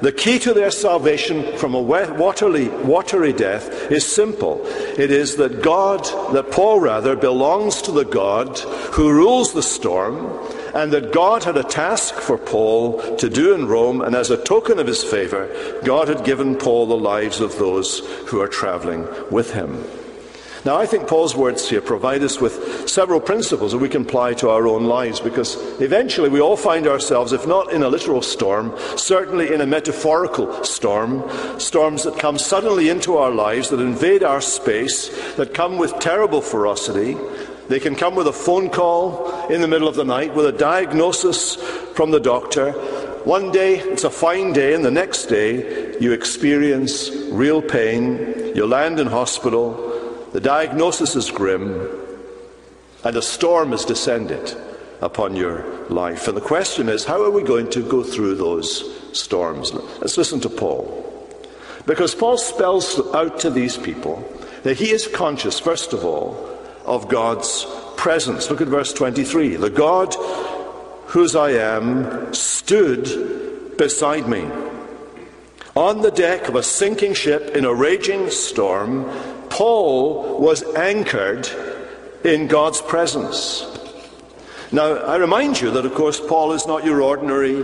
the 0.00 0.12
key 0.12 0.38
to 0.40 0.52
their 0.52 0.70
salvation 0.70 1.56
from 1.56 1.74
a 1.74 1.80
watery, 1.80 2.68
watery 2.68 3.32
death 3.32 3.90
is 3.90 4.04
simple. 4.04 4.60
It 4.66 5.10
is 5.10 5.36
that 5.36 5.62
God, 5.62 6.04
that 6.34 6.50
Paul 6.50 6.80
rather, 6.80 7.16
belongs 7.16 7.82
to 7.82 7.92
the 7.92 8.04
God 8.04 8.58
who 8.58 9.12
rules 9.12 9.54
the 9.54 9.62
storm, 9.62 10.38
and 10.74 10.92
that 10.92 11.12
God 11.12 11.44
had 11.44 11.56
a 11.56 11.62
task 11.62 12.16
for 12.16 12.36
Paul 12.36 13.16
to 13.16 13.30
do 13.30 13.54
in 13.54 13.66
Rome, 13.66 14.02
and 14.02 14.14
as 14.14 14.30
a 14.30 14.42
token 14.42 14.78
of 14.78 14.86
his 14.86 15.04
favor, 15.04 15.48
God 15.84 16.08
had 16.08 16.24
given 16.24 16.56
Paul 16.56 16.86
the 16.86 16.96
lives 16.96 17.40
of 17.40 17.58
those 17.58 18.00
who 18.26 18.40
are 18.40 18.48
traveling 18.48 19.08
with 19.30 19.54
him. 19.54 19.84
Now, 20.64 20.76
I 20.76 20.86
think 20.86 21.06
Paul's 21.06 21.36
words 21.36 21.68
here 21.68 21.82
provide 21.82 22.22
us 22.22 22.40
with 22.40 22.88
several 22.88 23.20
principles 23.20 23.72
that 23.72 23.78
we 23.78 23.88
can 23.90 24.02
apply 24.02 24.32
to 24.34 24.48
our 24.48 24.66
own 24.66 24.84
lives 24.84 25.20
because 25.20 25.56
eventually 25.78 26.30
we 26.30 26.40
all 26.40 26.56
find 26.56 26.86
ourselves, 26.86 27.34
if 27.34 27.46
not 27.46 27.70
in 27.70 27.82
a 27.82 27.88
literal 27.88 28.22
storm, 28.22 28.74
certainly 28.96 29.52
in 29.52 29.60
a 29.60 29.66
metaphorical 29.66 30.64
storm. 30.64 31.22
Storms 31.60 32.04
that 32.04 32.18
come 32.18 32.38
suddenly 32.38 32.88
into 32.88 33.18
our 33.18 33.30
lives, 33.30 33.68
that 33.68 33.80
invade 33.80 34.22
our 34.22 34.40
space, 34.40 35.10
that 35.34 35.52
come 35.52 35.76
with 35.76 35.98
terrible 35.98 36.40
ferocity. 36.40 37.18
They 37.68 37.78
can 37.78 37.94
come 37.94 38.14
with 38.14 38.26
a 38.26 38.32
phone 38.32 38.70
call 38.70 39.46
in 39.48 39.60
the 39.60 39.68
middle 39.68 39.88
of 39.88 39.96
the 39.96 40.04
night, 40.04 40.34
with 40.34 40.46
a 40.46 40.52
diagnosis 40.52 41.56
from 41.92 42.10
the 42.10 42.20
doctor. 42.20 42.72
One 43.24 43.52
day 43.52 43.80
it's 43.80 44.04
a 44.04 44.10
fine 44.10 44.54
day, 44.54 44.72
and 44.72 44.82
the 44.82 44.90
next 44.90 45.26
day 45.26 45.98
you 45.98 46.12
experience 46.12 47.10
real 47.30 47.60
pain. 47.60 48.52
You 48.54 48.64
land 48.64 48.98
in 48.98 49.08
hospital. 49.08 49.83
The 50.34 50.40
diagnosis 50.40 51.14
is 51.14 51.30
grim, 51.30 51.88
and 53.04 53.16
a 53.16 53.22
storm 53.22 53.70
has 53.70 53.84
descended 53.84 54.56
upon 55.00 55.36
your 55.36 55.62
life. 55.88 56.26
And 56.26 56.36
the 56.36 56.40
question 56.40 56.88
is, 56.88 57.04
how 57.04 57.22
are 57.22 57.30
we 57.30 57.44
going 57.44 57.70
to 57.70 57.88
go 57.88 58.02
through 58.02 58.34
those 58.34 58.82
storms? 59.16 59.72
Let's 59.72 60.18
listen 60.18 60.40
to 60.40 60.48
Paul. 60.48 60.90
Because 61.86 62.16
Paul 62.16 62.36
spells 62.36 63.00
out 63.14 63.38
to 63.40 63.50
these 63.50 63.76
people 63.76 64.28
that 64.64 64.76
he 64.76 64.90
is 64.90 65.06
conscious, 65.06 65.60
first 65.60 65.92
of 65.92 66.04
all, 66.04 66.50
of 66.84 67.06
God's 67.06 67.64
presence. 67.96 68.50
Look 68.50 68.60
at 68.60 68.66
verse 68.66 68.92
23. 68.92 69.54
The 69.54 69.70
God 69.70 70.16
whose 71.06 71.36
I 71.36 71.50
am 71.50 72.34
stood 72.34 73.76
beside 73.78 74.28
me. 74.28 74.50
On 75.76 76.02
the 76.02 76.10
deck 76.10 76.48
of 76.48 76.56
a 76.56 76.62
sinking 76.64 77.14
ship 77.14 77.54
in 77.54 77.64
a 77.64 77.72
raging 77.72 78.30
storm, 78.30 79.08
Paul 79.54 80.40
was 80.40 80.64
anchored 80.74 81.48
in 82.24 82.48
God's 82.48 82.80
presence. 82.80 83.64
Now, 84.72 84.94
I 84.94 85.14
remind 85.14 85.60
you 85.60 85.70
that, 85.70 85.86
of 85.86 85.94
course, 85.94 86.18
Paul 86.18 86.54
is 86.54 86.66
not 86.66 86.84
your 86.84 87.00
ordinary 87.00 87.62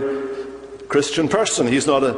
Christian 0.87 1.27
person. 1.27 1.67
He's 1.67 1.87
not 1.87 2.01
a, 2.03 2.17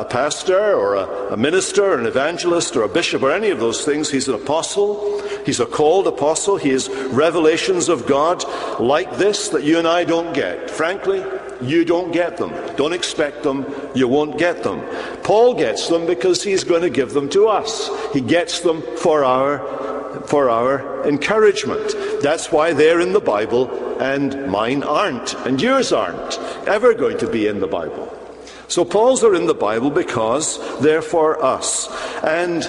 a 0.00 0.04
pastor 0.04 0.74
or 0.74 0.96
a, 0.96 1.34
a, 1.34 1.36
minister, 1.36 1.92
or 1.92 1.98
an 1.98 2.06
evangelist 2.06 2.74
or 2.74 2.82
a 2.82 2.88
bishop 2.88 3.22
or 3.22 3.30
any 3.30 3.50
of 3.50 3.60
those 3.60 3.84
things. 3.84 4.10
He's 4.10 4.26
an 4.26 4.34
apostle. 4.34 5.22
He's 5.46 5.60
a 5.60 5.66
called 5.66 6.08
apostle. 6.08 6.56
He 6.56 6.70
has 6.70 6.88
revelations 6.88 7.88
of 7.88 8.06
God 8.08 8.42
like 8.80 9.18
this 9.18 9.50
that 9.50 9.62
you 9.62 9.78
and 9.78 9.86
I 9.86 10.02
don't 10.02 10.34
get. 10.34 10.68
Frankly, 10.68 11.22
you 11.62 11.84
don't 11.84 12.12
get 12.12 12.36
them. 12.36 12.50
Don't 12.76 12.92
expect 12.92 13.42
them. 13.42 13.66
You 13.94 14.08
won't 14.08 14.38
get 14.38 14.62
them. 14.62 14.80
Paul 15.22 15.54
gets 15.54 15.88
them 15.88 16.06
because 16.06 16.42
he's 16.42 16.64
going 16.64 16.82
to 16.82 16.90
give 16.90 17.12
them 17.12 17.28
to 17.30 17.48
us. 17.48 17.90
He 18.12 18.20
gets 18.20 18.60
them 18.60 18.82
for 18.98 19.24
our, 19.24 19.58
for 20.26 20.50
our 20.50 21.06
encouragement. 21.06 21.94
That's 22.22 22.50
why 22.50 22.72
they're 22.72 23.00
in 23.00 23.12
the 23.12 23.20
Bible 23.20 23.70
and 24.00 24.50
mine 24.50 24.82
aren't, 24.82 25.34
and 25.46 25.62
yours 25.62 25.92
aren't 25.92 26.38
ever 26.66 26.92
going 26.92 27.18
to 27.18 27.28
be 27.28 27.46
in 27.46 27.60
the 27.60 27.68
Bible. 27.68 28.08
So 28.66 28.84
Paul's 28.84 29.22
are 29.22 29.34
in 29.34 29.46
the 29.46 29.54
Bible 29.54 29.90
because 29.90 30.58
they're 30.80 31.02
for 31.02 31.42
us. 31.44 31.88
And 32.24 32.64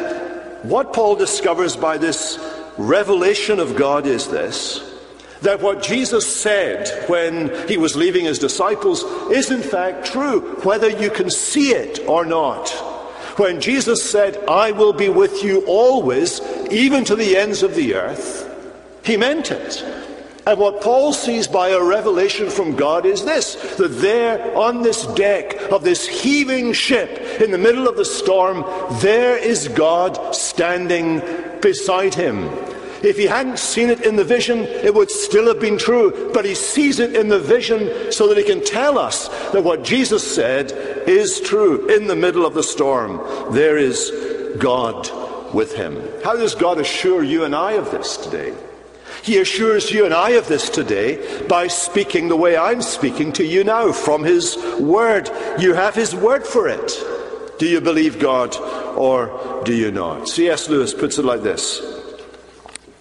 what 0.63 0.93
Paul 0.93 1.15
discovers 1.15 1.75
by 1.75 1.97
this 1.97 2.39
revelation 2.77 3.59
of 3.59 3.75
God 3.75 4.05
is 4.05 4.27
this 4.27 4.92
that 5.43 5.61
what 5.61 5.83
Jesus 5.83 6.25
said 6.25 7.07
when 7.09 7.67
he 7.67 7.77
was 7.77 7.95
leaving 7.95 8.25
his 8.25 8.39
disciples 8.39 9.03
is 9.31 9.51
in 9.51 9.61
fact 9.61 10.07
true, 10.07 10.55
whether 10.63 10.89
you 10.89 11.09
can 11.09 11.29
see 11.29 11.73
it 11.73 11.99
or 12.07 12.25
not. 12.25 12.69
When 13.37 13.61
Jesus 13.61 14.07
said, 14.07 14.37
I 14.47 14.71
will 14.71 14.93
be 14.93 15.09
with 15.09 15.43
you 15.43 15.63
always, 15.65 16.39
even 16.71 17.03
to 17.05 17.15
the 17.15 17.35
ends 17.35 17.63
of 17.63 17.75
the 17.75 17.95
earth, 17.95 18.49
he 19.03 19.17
meant 19.17 19.51
it. 19.51 19.83
And 20.45 20.59
what 20.59 20.81
Paul 20.81 21.13
sees 21.13 21.47
by 21.47 21.69
a 21.69 21.81
revelation 21.81 22.49
from 22.49 22.75
God 22.75 23.05
is 23.05 23.23
this 23.23 23.55
that 23.77 23.87
there 23.87 24.55
on 24.57 24.81
this 24.81 25.05
deck 25.07 25.55
of 25.71 25.83
this 25.83 26.05
heaving 26.05 26.73
ship 26.73 27.41
in 27.41 27.51
the 27.51 27.57
middle 27.57 27.87
of 27.87 27.95
the 27.95 28.05
storm, 28.05 28.65
there 28.99 29.37
is 29.37 29.69
God 29.69 30.35
standing 30.35 31.21
beside 31.61 32.13
him. 32.13 32.49
If 33.03 33.17
he 33.17 33.25
hadn't 33.25 33.59
seen 33.59 33.89
it 33.89 34.05
in 34.05 34.15
the 34.15 34.23
vision, 34.23 34.59
it 34.59 34.95
would 34.95 35.11
still 35.11 35.47
have 35.47 35.59
been 35.59 35.77
true. 35.77 36.31
But 36.33 36.45
he 36.45 36.55
sees 36.55 36.99
it 36.99 37.15
in 37.15 37.27
the 37.27 37.39
vision 37.39 38.11
so 38.13 38.27
that 38.29 38.37
he 38.37 38.45
can 38.45 38.63
tell 38.63 38.97
us 38.97 39.27
that 39.51 39.63
what 39.63 39.83
Jesus 39.83 40.23
said 40.23 40.71
is 41.07 41.41
true. 41.41 41.87
In 41.89 42.07
the 42.07 42.15
middle 42.15 42.45
of 42.45 42.53
the 42.53 42.63
storm, 42.63 43.21
there 43.53 43.77
is 43.77 44.09
God 44.57 45.09
with 45.53 45.75
him. 45.75 46.01
How 46.23 46.37
does 46.37 46.55
God 46.55 46.79
assure 46.79 47.23
you 47.23 47.43
and 47.43 47.53
I 47.53 47.73
of 47.73 47.91
this 47.91 48.15
today? 48.15 48.53
He 49.21 49.37
assures 49.37 49.91
you 49.91 50.05
and 50.05 50.13
I 50.13 50.31
of 50.31 50.47
this 50.47 50.69
today 50.69 51.45
by 51.47 51.67
speaking 51.67 52.27
the 52.27 52.35
way 52.35 52.57
I'm 52.57 52.81
speaking 52.81 53.31
to 53.33 53.45
you 53.45 53.63
now 53.63 53.91
from 53.93 54.23
His 54.23 54.57
Word. 54.79 55.29
You 55.59 55.73
have 55.73 55.95
His 55.95 56.13
Word 56.13 56.45
for 56.45 56.67
it. 56.67 56.91
Do 57.57 57.65
you 57.65 57.79
believe 57.79 58.19
God 58.19 58.55
or 58.97 59.61
do 59.63 59.73
you 59.73 59.91
not? 59.91 60.27
C.S. 60.27 60.67
Lewis 60.67 60.93
puts 60.93 61.17
it 61.19 61.25
like 61.25 61.41
this 61.41 61.92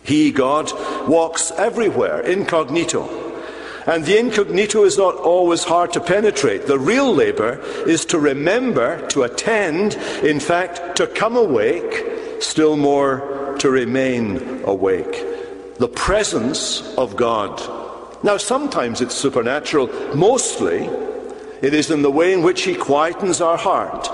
he, 0.03 0.33
God, 0.33 0.71
walks 1.09 1.51
everywhere 1.53 2.21
incognito. 2.21 3.19
And 3.87 4.05
the 4.05 4.19
incognito 4.19 4.85
is 4.85 4.97
not 4.97 5.17
always 5.17 5.65
hard 5.65 5.93
to 5.95 6.01
penetrate. 6.01 6.67
The 6.67 6.79
real 6.79 7.13
labor 7.13 7.61
is 7.87 8.05
to 8.07 8.19
remember, 8.19 9.07
to 9.09 9.25
attend, 9.25 9.95
in 10.23 10.39
fact, 10.39 10.97
to 10.97 11.07
come 11.07 11.37
awake, 11.37 12.05
still 12.41 12.77
more 12.77 13.57
to 13.59 13.71
remain 13.71 14.63
awake. 14.65 15.25
The 15.79 15.89
presence 15.89 16.95
of 16.97 17.17
God. 17.17 17.61
Now, 18.23 18.37
sometimes 18.37 19.01
it's 19.01 19.17
supernatural. 19.17 19.89
Mostly, 20.15 20.89
it 21.61 21.75
is 21.75 21.91
in 21.91 22.03
the 22.03 22.11
way 22.11 22.33
in 22.33 22.43
which 22.43 22.63
He 22.63 22.75
quietens 22.75 23.45
our 23.45 23.57
heart 23.57 24.09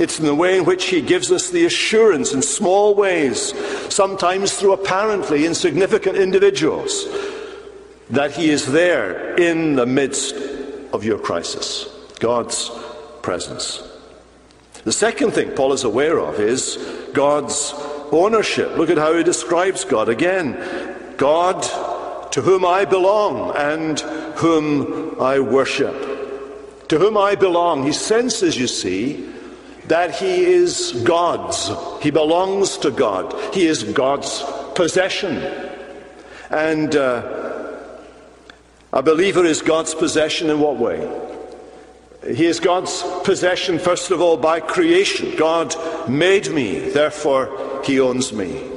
it's 0.00 0.18
in 0.18 0.26
the 0.26 0.34
way 0.34 0.56
in 0.56 0.64
which 0.64 0.86
he 0.86 1.02
gives 1.02 1.30
us 1.30 1.50
the 1.50 1.66
assurance 1.66 2.32
in 2.32 2.42
small 2.42 2.94
ways, 2.94 3.52
sometimes 3.92 4.58
through 4.58 4.72
apparently 4.72 5.46
insignificant 5.46 6.16
individuals, 6.16 7.06
that 8.08 8.32
he 8.32 8.50
is 8.50 8.66
there 8.66 9.34
in 9.36 9.76
the 9.76 9.86
midst 9.86 10.34
of 10.92 11.04
your 11.04 11.18
crisis. 11.18 11.88
God's 12.18 12.70
presence. 13.22 13.82
The 14.84 14.92
second 14.92 15.32
thing 15.32 15.52
Paul 15.52 15.74
is 15.74 15.84
aware 15.84 16.18
of 16.18 16.40
is 16.40 16.76
God's 17.12 17.74
ownership. 18.10 18.76
Look 18.76 18.90
at 18.90 18.98
how 18.98 19.14
he 19.14 19.22
describes 19.22 19.84
God 19.84 20.08
again. 20.08 20.56
God 21.16 21.62
to 22.32 22.40
whom 22.40 22.64
I 22.64 22.84
belong 22.84 23.54
and 23.56 24.00
whom 24.38 25.20
I 25.20 25.40
worship. 25.40 26.88
To 26.88 26.98
whom 26.98 27.16
I 27.16 27.34
belong. 27.34 27.84
He 27.84 27.92
senses, 27.92 28.56
you 28.56 28.66
see, 28.66 29.28
that 29.90 30.14
he 30.14 30.44
is 30.44 30.92
God's. 31.04 31.68
He 32.00 32.12
belongs 32.12 32.78
to 32.78 32.92
God. 32.92 33.34
He 33.52 33.66
is 33.66 33.82
God's 33.82 34.42
possession. 34.76 35.38
And 36.48 36.94
uh, 36.94 37.76
a 38.92 39.02
believer 39.02 39.44
is 39.44 39.62
God's 39.62 39.92
possession 39.92 40.48
in 40.48 40.60
what 40.60 40.76
way? 40.76 40.98
He 42.22 42.46
is 42.46 42.60
God's 42.60 43.02
possession, 43.24 43.80
first 43.80 44.12
of 44.12 44.20
all, 44.20 44.36
by 44.36 44.60
creation. 44.60 45.34
God 45.36 45.74
made 46.08 46.52
me, 46.52 46.90
therefore, 46.90 47.82
He 47.84 47.98
owns 47.98 48.32
me. 48.32 48.70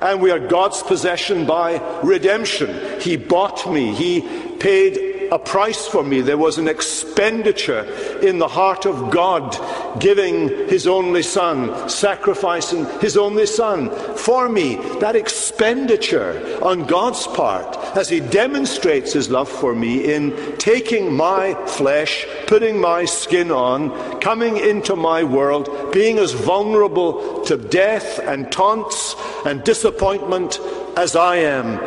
And 0.00 0.20
we 0.20 0.32
are 0.32 0.40
God's 0.40 0.82
possession 0.82 1.46
by 1.46 1.78
redemption. 2.02 3.00
He 3.00 3.16
bought 3.16 3.70
me, 3.70 3.94
He 3.94 4.20
paid 4.58 5.13
a 5.30 5.38
price 5.38 5.86
for 5.86 6.02
me. 6.02 6.20
There 6.20 6.38
was 6.38 6.58
an 6.58 6.68
expenditure 6.68 7.84
in 8.20 8.38
the 8.38 8.48
heart 8.48 8.86
of 8.86 9.10
God, 9.10 9.56
giving 10.00 10.48
His 10.68 10.86
only 10.86 11.22
Son, 11.22 11.88
sacrificing 11.88 12.86
His 13.00 13.16
only 13.16 13.46
Son 13.46 13.90
for 14.16 14.48
me. 14.48 14.76
That 15.00 15.16
expenditure 15.16 16.58
on 16.62 16.86
God's 16.86 17.26
part, 17.28 17.76
as 17.96 18.08
He 18.08 18.20
demonstrates 18.20 19.12
His 19.12 19.30
love 19.30 19.48
for 19.48 19.74
me 19.74 20.14
in 20.14 20.56
taking 20.58 21.14
my 21.14 21.54
flesh, 21.66 22.26
putting 22.46 22.80
my 22.80 23.04
skin 23.04 23.50
on, 23.50 24.20
coming 24.20 24.56
into 24.56 24.96
my 24.96 25.24
world, 25.24 25.92
being 25.92 26.18
as 26.18 26.32
vulnerable 26.32 27.42
to 27.44 27.56
death 27.56 28.18
and 28.20 28.50
taunts 28.50 29.14
and 29.44 29.62
disappointment 29.64 30.60
as 30.96 31.16
I 31.16 31.36
am, 31.36 31.78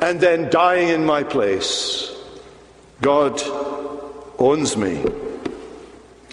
and 0.00 0.20
then 0.20 0.50
dying 0.50 0.88
in 0.88 1.04
my 1.04 1.22
place. 1.22 2.13
God 3.00 3.40
owns 4.38 4.76
me. 4.76 5.04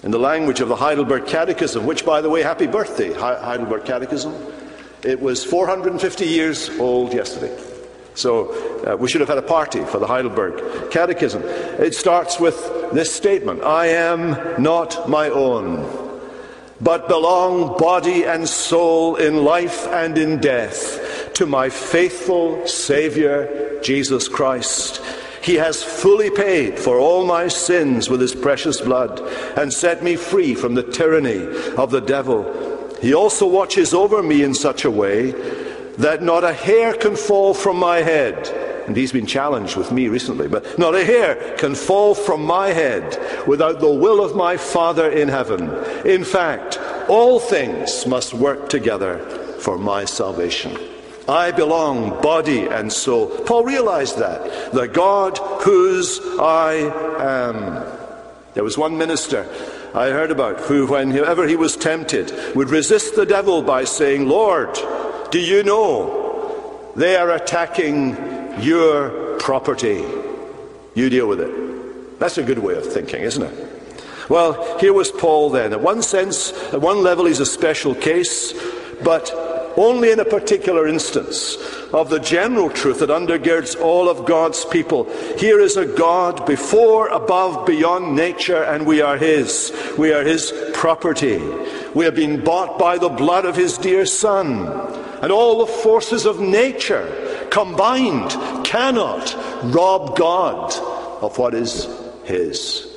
In 0.02 0.10
the 0.10 0.18
language 0.18 0.60
of 0.60 0.68
the 0.68 0.76
Heidelberg 0.76 1.26
Catechism, 1.26 1.86
which, 1.86 2.04
by 2.04 2.20
the 2.20 2.28
way, 2.28 2.42
happy 2.42 2.66
birthday, 2.66 3.12
Heidelberg 3.12 3.84
Catechism. 3.84 4.34
It 5.04 5.20
was 5.20 5.44
450 5.44 6.24
years 6.24 6.70
old 6.78 7.12
yesterday. 7.12 7.56
So 8.14 8.84
uh, 8.84 8.96
we 8.96 9.08
should 9.08 9.20
have 9.20 9.28
had 9.28 9.38
a 9.38 9.42
party 9.42 9.84
for 9.84 9.98
the 9.98 10.06
Heidelberg 10.06 10.90
Catechism. 10.90 11.42
It 11.44 11.94
starts 11.94 12.38
with 12.38 12.56
this 12.92 13.12
statement 13.12 13.62
I 13.62 13.86
am 13.86 14.62
not 14.62 15.08
my 15.08 15.30
own, 15.30 15.88
but 16.80 17.08
belong 17.08 17.78
body 17.78 18.24
and 18.24 18.48
soul 18.48 19.16
in 19.16 19.44
life 19.44 19.86
and 19.88 20.18
in 20.18 20.40
death 20.40 21.32
to 21.34 21.46
my 21.46 21.70
faithful 21.70 22.66
Saviour, 22.66 23.80
Jesus 23.82 24.28
Christ. 24.28 25.00
He 25.42 25.56
has 25.56 25.82
fully 25.82 26.30
paid 26.30 26.78
for 26.78 26.98
all 26.98 27.26
my 27.26 27.48
sins 27.48 28.08
with 28.08 28.20
his 28.20 28.34
precious 28.34 28.80
blood 28.80 29.20
and 29.58 29.72
set 29.72 30.02
me 30.02 30.14
free 30.14 30.54
from 30.54 30.74
the 30.74 30.84
tyranny 30.84 31.46
of 31.76 31.90
the 31.90 32.00
devil. 32.00 32.46
He 33.00 33.12
also 33.12 33.46
watches 33.48 33.92
over 33.92 34.22
me 34.22 34.44
in 34.44 34.54
such 34.54 34.84
a 34.84 34.90
way 34.90 35.32
that 35.98 36.22
not 36.22 36.44
a 36.44 36.52
hair 36.52 36.94
can 36.94 37.16
fall 37.16 37.54
from 37.54 37.76
my 37.76 37.98
head. 37.98 38.48
And 38.86 38.96
he's 38.96 39.12
been 39.12 39.26
challenged 39.26 39.76
with 39.76 39.90
me 39.90 40.08
recently, 40.08 40.46
but 40.48 40.78
not 40.78 40.94
a 40.94 41.04
hair 41.04 41.56
can 41.56 41.74
fall 41.74 42.14
from 42.14 42.44
my 42.44 42.68
head 42.68 43.46
without 43.46 43.80
the 43.80 43.92
will 43.92 44.24
of 44.24 44.36
my 44.36 44.56
Father 44.56 45.10
in 45.10 45.28
heaven. 45.28 45.70
In 46.06 46.24
fact, 46.24 46.78
all 47.08 47.40
things 47.40 48.06
must 48.06 48.32
work 48.32 48.68
together 48.68 49.18
for 49.58 49.76
my 49.78 50.04
salvation. 50.04 50.76
I 51.28 51.52
belong 51.52 52.20
body 52.20 52.66
and 52.66 52.92
soul. 52.92 53.28
Paul 53.28 53.64
realized 53.64 54.18
that. 54.18 54.72
The 54.72 54.88
God 54.88 55.38
whose 55.62 56.20
I 56.38 56.74
am. 57.18 57.98
There 58.54 58.64
was 58.64 58.76
one 58.76 58.98
minister 58.98 59.48
I 59.94 60.08
heard 60.08 60.30
about 60.30 60.60
who, 60.60 60.86
whenever 60.86 61.46
he 61.46 61.56
was 61.56 61.76
tempted, 61.76 62.32
would 62.56 62.70
resist 62.70 63.14
the 63.14 63.26
devil 63.26 63.62
by 63.62 63.84
saying, 63.84 64.28
Lord, 64.28 64.78
do 65.30 65.38
you 65.38 65.62
know 65.62 66.92
they 66.96 67.16
are 67.16 67.30
attacking 67.30 68.16
your 68.60 69.38
property? 69.38 70.04
You 70.94 71.08
deal 71.08 71.28
with 71.28 71.40
it. 71.40 72.18
That's 72.18 72.38
a 72.38 72.42
good 72.42 72.58
way 72.58 72.74
of 72.74 72.90
thinking, 72.90 73.22
isn't 73.22 73.42
it? 73.42 73.68
Well, 74.28 74.78
here 74.78 74.92
was 74.92 75.10
Paul 75.10 75.50
then. 75.50 75.72
At 75.72 75.80
one 75.80 76.02
sense, 76.02 76.52
at 76.72 76.80
one 76.80 77.02
level, 77.02 77.26
he's 77.26 77.40
a 77.40 77.46
special 77.46 77.94
case, 77.94 78.54
but 79.02 79.51
only 79.76 80.10
in 80.10 80.20
a 80.20 80.24
particular 80.24 80.86
instance 80.86 81.56
of 81.92 82.10
the 82.10 82.18
general 82.18 82.70
truth 82.70 83.00
that 83.00 83.10
undergirds 83.10 83.80
all 83.80 84.08
of 84.08 84.26
God's 84.26 84.64
people. 84.64 85.04
Here 85.38 85.60
is 85.60 85.76
a 85.76 85.86
God 85.86 86.46
before, 86.46 87.08
above, 87.08 87.66
beyond 87.66 88.16
nature, 88.16 88.62
and 88.62 88.86
we 88.86 89.00
are 89.00 89.16
His. 89.16 89.72
We 89.98 90.12
are 90.12 90.22
His 90.22 90.52
property. 90.72 91.38
We 91.94 92.04
have 92.04 92.14
been 92.14 92.42
bought 92.42 92.78
by 92.78 92.98
the 92.98 93.08
blood 93.08 93.44
of 93.44 93.56
His 93.56 93.78
dear 93.78 94.06
Son. 94.06 94.66
And 95.22 95.30
all 95.30 95.58
the 95.64 95.72
forces 95.72 96.26
of 96.26 96.40
nature 96.40 97.46
combined 97.50 98.30
cannot 98.64 99.34
rob 99.74 100.16
God 100.16 100.72
of 101.22 101.38
what 101.38 101.54
is 101.54 101.86
His 102.24 102.88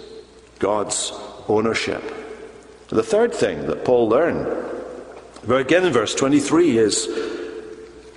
God's 0.60 1.12
ownership. 1.48 2.04
The 2.88 3.04
third 3.04 3.34
thing 3.34 3.68
that 3.68 3.84
Paul 3.84 4.10
learned 4.10 4.75
Again 5.48 5.86
in 5.86 5.94
verse 5.94 6.16
23 6.16 6.78
is 6.78 7.08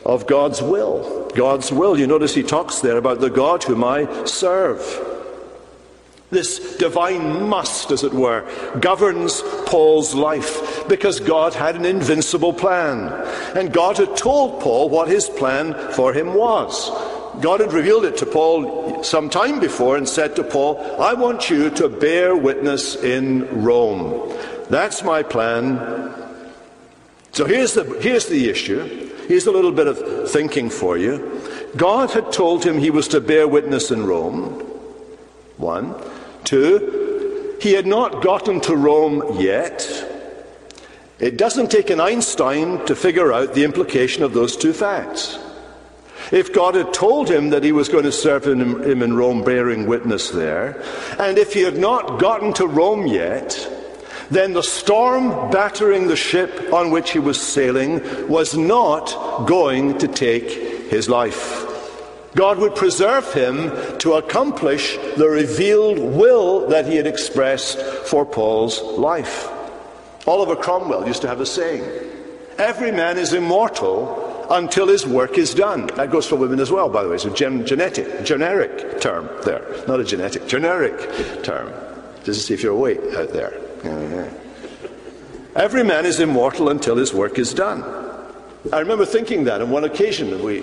of 0.05 0.27
God's 0.27 0.62
will. 0.62 1.31
God's 1.35 1.71
will. 1.71 1.99
You 1.99 2.07
notice 2.07 2.35
he 2.35 2.43
talks 2.43 2.81
there 2.81 2.97
about 2.97 3.21
the 3.21 3.31
God 3.31 3.62
whom 3.64 3.85
I 3.85 4.25
serve. 4.25 4.81
This 6.31 6.77
divine 6.77 7.49
must, 7.49 7.91
as 7.91 8.05
it 8.05 8.12
were, 8.12 8.47
governs 8.81 9.43
Paul's 9.67 10.14
life 10.14 10.87
because 10.87 11.21
God 11.21 11.55
had 11.55 11.75
an 11.75 11.87
invincible 11.87 12.53
plan. 12.53 13.12
And 13.57 13.73
God 13.73 13.97
had 13.97 14.17
told 14.17 14.61
Paul 14.61 14.91
what 14.91 15.09
his 15.09 15.29
plan 15.29 15.75
for 15.93 16.12
him 16.12 16.35
was. 16.35 16.91
God 17.41 17.61
had 17.61 17.73
revealed 17.73 18.05
it 18.05 18.17
to 18.19 18.27
Paul 18.27 19.03
some 19.05 19.31
time 19.31 19.61
before 19.61 19.97
and 19.97 20.09
said 20.09 20.37
to 20.37 20.45
Paul, 20.45 20.79
I 21.01 21.14
want 21.14 21.49
you 21.49 21.71
to 21.71 21.88
bear 21.88 22.37
witness 22.37 22.97
in 22.97 23.62
Rome. 23.62 24.35
That's 24.69 25.03
my 25.03 25.23
plan. 25.23 26.17
So 27.33 27.45
here's 27.45 27.75
the, 27.75 27.85
here's 28.01 28.27
the 28.27 28.49
issue. 28.49 29.11
Here's 29.29 29.47
a 29.47 29.53
little 29.53 29.73
bit 29.73 29.87
of 29.87 30.31
thinking 30.31 30.71
for 30.71 30.97
you. 30.97 31.41
God 31.77 32.11
had 32.11 32.33
told 32.33 32.64
him 32.64 32.79
he 32.79 32.91
was 32.91 33.09
to 33.09 33.21
bear 33.21 33.47
witness 33.47 33.91
in 33.91 34.07
Rome. 34.07 34.61
One. 35.59 35.95
Two, 36.45 37.57
he 37.61 37.73
had 37.73 37.87
not 37.87 38.23
gotten 38.23 38.61
to 38.62 38.77
Rome 38.77 39.38
yet. 39.41 39.87
It 41.19 41.37
doesn't 41.37 41.71
take 41.71 41.91
an 41.91 42.01
Einstein 42.01 42.87
to 42.87 42.95
figure 42.95 43.33
out 43.33 43.55
the 43.55 43.64
implication 43.64 44.23
of 44.23 44.33
those 44.33 44.57
two 44.57 44.73
facts. 44.73 45.38
If 46.31 46.53
God 46.53 46.75
had 46.75 46.93
told 46.93 47.29
him 47.29 47.51
that 47.51 47.64
he 47.64 47.73
was 47.73 47.88
going 47.88 48.05
to 48.05 48.12
serve 48.12 48.47
him 48.47 48.83
in 48.83 49.17
Rome 49.17 49.45
bearing 49.45 49.87
witness 49.87 50.31
there, 50.31 50.83
and 51.19 51.38
if 51.38 51.55
he 51.55 51.62
had 51.62 51.77
not 51.77 52.21
gotten 52.21 52.53
to 52.55 52.67
Rome 52.67 53.07
yet, 53.07 53.69
then 54.31 54.53
the 54.53 54.62
storm 54.62 55.51
battering 55.51 56.07
the 56.07 56.17
ship 56.17 56.73
on 56.73 56.91
which 56.91 57.11
he 57.12 57.19
was 57.19 57.41
sailing 57.41 58.29
was 58.29 58.57
not 58.57 59.47
going 59.47 59.99
to 59.99 60.09
take 60.09 60.91
his 60.91 61.09
life. 61.09 61.64
God 62.35 62.59
would 62.59 62.75
preserve 62.75 63.33
him 63.33 63.71
to 63.99 64.14
accomplish 64.14 64.97
the 65.17 65.29
revealed 65.29 65.99
will 65.99 66.69
that 66.69 66.87
he 66.87 66.97
had 66.97 67.07
expressed 67.07 67.81
for 68.07 68.27
Paul's 68.27 68.83
life. 68.83 69.49
Oliver 70.27 70.57
Cromwell 70.57 71.07
used 71.07 71.23
to 71.23 71.29
have 71.29 71.41
a 71.41 71.47
saying 71.47 71.83
Every 72.59 72.91
man 72.91 73.19
is 73.19 73.33
immortal 73.33 74.47
until 74.51 74.88
his 74.88 75.07
work 75.07 75.38
is 75.38 75.55
done. 75.55 75.87
That 75.95 76.11
goes 76.11 76.27
for 76.27 76.35
women 76.35 76.59
as 76.59 76.73
well, 76.73 76.88
by 76.88 77.05
the 77.05 77.09
way. 77.09 77.14
It's 77.14 77.25
a 77.25 77.31
gen- 77.31 77.64
genetic, 77.64 78.25
generic 78.25 79.01
term 79.01 79.29
there. 79.45 79.64
Not 79.87 80.01
a 80.01 80.05
genetic, 80.05 80.49
generic 80.49 81.45
term. 81.45 81.73
Just 82.25 82.41
to 82.41 82.47
see 82.47 82.55
if 82.55 82.62
you're 82.62 82.73
awake 82.73 83.01
out 83.17 83.33
there. 83.33 83.67
Every 85.55 85.83
man 85.85 86.07
is 86.07 86.21
immortal 86.21 86.69
until 86.69 86.97
his 86.97 87.12
work 87.12 87.38
is 87.38 87.53
done. 87.53 87.83
I 88.73 88.81
remember 88.81 89.07
thinking 89.07 89.45
that 89.45 89.62
on 89.62 89.71
one 89.71 89.85
occasion. 89.85 90.43
We, 90.43 90.62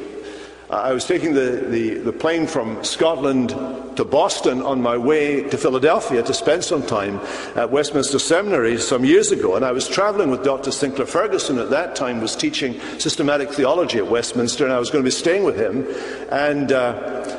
I 0.70 0.94
was 0.94 1.06
taking 1.06 1.34
the, 1.34 1.66
the, 1.70 1.94
the, 1.96 2.12
plane 2.12 2.48
from 2.48 2.84
Scotland 2.84 3.50
to 3.98 4.04
Boston 4.04 4.62
on 4.62 4.82
my 4.82 4.98
way 4.98 5.44
to 5.50 5.58
Philadelphia 5.58 6.24
to 6.24 6.34
spend 6.34 6.64
some 6.64 6.84
time 6.84 7.20
at 7.56 7.72
Westminster 7.72 8.20
Seminary 8.20 8.78
some 8.80 9.06
years 9.06 9.32
ago, 9.32 9.56
and 9.56 9.64
I 9.64 9.72
was 9.72 9.88
traveling 9.88 10.32
with 10.32 10.44
Dr. 10.44 10.72
Sinclair 10.72 11.08
Ferguson 11.08 11.60
at 11.60 11.70
that 11.70 11.96
time, 11.96 12.20
was 12.20 12.36
teaching 12.36 12.80
systematic 12.98 13.52
theology 13.52 14.00
at 14.00 14.08
Westminster, 14.08 14.66
and 14.66 14.74
I 14.74 14.80
was 14.80 14.90
going 14.90 15.04
to 15.04 15.08
be 15.08 15.12
staying 15.12 15.44
with 15.44 15.56
him. 15.56 15.86
And 16.32 16.72
uh, 16.72 17.38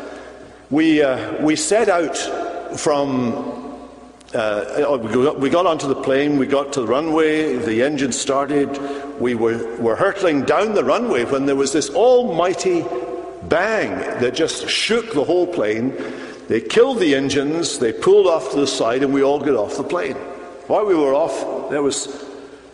we, 0.71 1.03
uh, 1.03 1.43
we 1.43 1.57
set 1.57 1.89
out 1.89 2.17
from 2.79 3.56
uh, 4.37 4.85
oh, 4.87 4.99
we, 4.99 5.12
got, 5.12 5.40
we 5.40 5.51
got 5.51 5.66
onto 5.66 5.88
the 5.88 5.94
plane, 5.94 6.37
we 6.37 6.46
got 6.46 6.72
to 6.75 6.81
the 6.81 6.87
runway, 6.87 7.57
the 7.57 7.83
engine 7.83 8.12
started, 8.12 8.68
we 9.18 9.35
were, 9.35 9.77
were 9.81 9.96
hurtling 9.96 10.44
down 10.44 10.75
the 10.75 10.85
runway 10.85 11.25
when 11.25 11.46
there 11.46 11.57
was 11.57 11.72
this 11.72 11.88
almighty 11.90 12.85
bang 13.44 13.90
that 14.20 14.35
just 14.35 14.68
shook 14.68 15.14
the 15.14 15.25
whole 15.25 15.46
plane. 15.46 15.96
They 16.49 16.61
killed 16.61 16.99
the 16.99 17.14
engines, 17.14 17.79
they 17.79 17.92
pulled 17.92 18.27
off 18.27 18.51
to 18.51 18.61
the 18.61 18.66
side, 18.66 19.03
and 19.03 19.14
we 19.14 19.22
all 19.22 19.38
got 19.38 19.55
off 19.55 19.77
the 19.77 19.85
plane. 19.85 20.16
While 20.66 20.85
we 20.85 20.94
were 20.94 21.14
off, 21.14 21.70
there 21.70 21.83
was, 21.83 22.25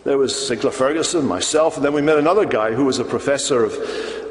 there 0.03 0.17
was 0.17 0.47
Sinclair 0.47 0.73
Ferguson, 0.73 1.25
myself, 1.25 1.77
and 1.77 1.85
then 1.85 1.93
we 1.93 2.01
met 2.01 2.17
another 2.17 2.45
guy 2.45 2.73
who 2.73 2.85
was 2.85 2.99
a 2.99 3.05
professor 3.05 3.63
of 3.63 3.73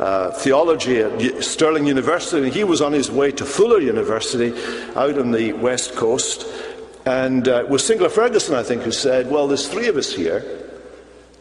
uh, 0.01 0.33
theology 0.33 0.99
at 0.99 1.43
Stirling 1.43 1.87
University, 1.87 2.45
and 2.45 2.53
he 2.53 2.65
was 2.65 2.83
on 2.83 2.93
his 2.93 3.11
way 3.11 3.33
to 3.33 3.45
Fuller 3.45 3.81
University 3.81 4.53
out 4.97 5.19
on 5.19 5.31
the 5.31 5.53
west 5.55 5.95
coast. 5.95 6.47
And 7.05 7.49
uh, 7.49 7.65
it 7.65 7.69
was 7.69 7.85
Sinclair 7.85 8.11
Ferguson, 8.11 8.55
I 8.55 8.63
think, 8.63 8.83
who 8.83 8.93
said, 8.93 9.31
Well, 9.31 9.49
there's 9.49 9.69
three 9.69 9.89
of 9.89 9.97
us 9.97 10.13
here, 10.13 10.45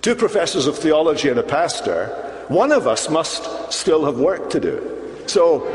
two 0.02 0.16
professors 0.16 0.68
of 0.68 0.78
theology 0.78 1.30
and 1.30 1.40
a 1.40 1.44
pastor. 1.44 2.08
One 2.48 2.72
of 2.72 2.88
us 2.88 3.10
must 3.10 3.72
still 3.72 4.06
have 4.06 4.18
work 4.18 4.50
to 4.52 4.60
do. 4.60 5.24
So 5.28 5.66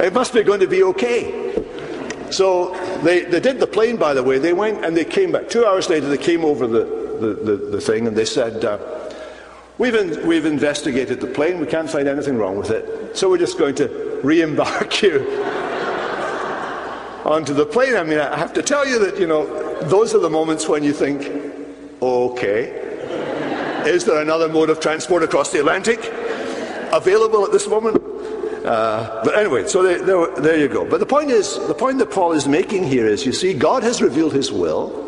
it 0.00 0.12
must 0.12 0.32
be 0.32 0.42
going 0.42 0.60
to 0.60 0.66
be 0.66 0.82
okay. 0.82 1.64
So 2.30 2.74
they, 3.02 3.24
they 3.24 3.38
did 3.38 3.60
the 3.60 3.66
plane, 3.66 3.96
by 3.96 4.14
the 4.14 4.22
way. 4.22 4.38
They 4.38 4.52
went 4.52 4.84
and 4.84 4.96
they 4.96 5.04
came 5.04 5.32
back. 5.32 5.48
Two 5.48 5.64
hours 5.64 5.88
later, 5.88 6.08
they 6.08 6.18
came 6.18 6.44
over 6.44 6.66
the, 6.66 6.84
the, 7.20 7.34
the, 7.34 7.56
the 7.72 7.80
thing 7.80 8.06
and 8.08 8.16
they 8.16 8.24
said, 8.24 8.64
uh, 8.64 8.78
we've, 9.78 9.94
in, 9.94 10.26
we've 10.26 10.46
investigated 10.46 11.20
the 11.20 11.28
plane. 11.28 11.60
We 11.60 11.66
can't 11.66 11.88
find 11.88 12.08
anything 12.08 12.36
wrong 12.36 12.56
with 12.56 12.70
it. 12.70 13.16
So 13.16 13.30
we're 13.30 13.38
just 13.38 13.58
going 13.58 13.76
to 13.76 14.20
re 14.24 14.42
embark 14.42 15.02
you 15.02 15.20
onto 17.26 17.52
the 17.52 17.66
plane. 17.66 17.96
I 17.96 18.04
mean, 18.04 18.18
I 18.18 18.38
have 18.38 18.52
to 18.54 18.62
tell 18.62 18.86
you 18.86 18.98
that, 19.00 19.18
you 19.18 19.26
know, 19.26 19.44
those 19.82 20.14
are 20.14 20.20
the 20.20 20.30
moments 20.30 20.68
when 20.68 20.84
you 20.84 20.92
think, 20.92 21.28
okay, 22.00 22.70
is 23.84 24.04
there 24.04 24.22
another 24.22 24.48
mode 24.48 24.70
of 24.70 24.80
transport 24.80 25.22
across 25.22 25.50
the 25.52 25.58
Atlantic 25.58 25.98
available 26.92 27.44
at 27.44 27.52
this 27.52 27.68
moment? 27.68 28.02
Uh, 28.64 29.22
but 29.24 29.36
anyway, 29.36 29.66
so 29.66 29.82
there, 29.82 30.56
you 30.56 30.68
go. 30.68 30.88
But 30.88 31.00
the 31.00 31.06
point 31.06 31.30
is, 31.30 31.58
the 31.66 31.74
point 31.74 31.98
that 31.98 32.10
Paul 32.10 32.32
is 32.32 32.48
making 32.48 32.84
here 32.84 33.06
is, 33.06 33.26
you 33.26 33.32
see, 33.32 33.54
God 33.54 33.82
has 33.82 34.00
revealed 34.00 34.32
his 34.32 34.50
will. 34.50 35.05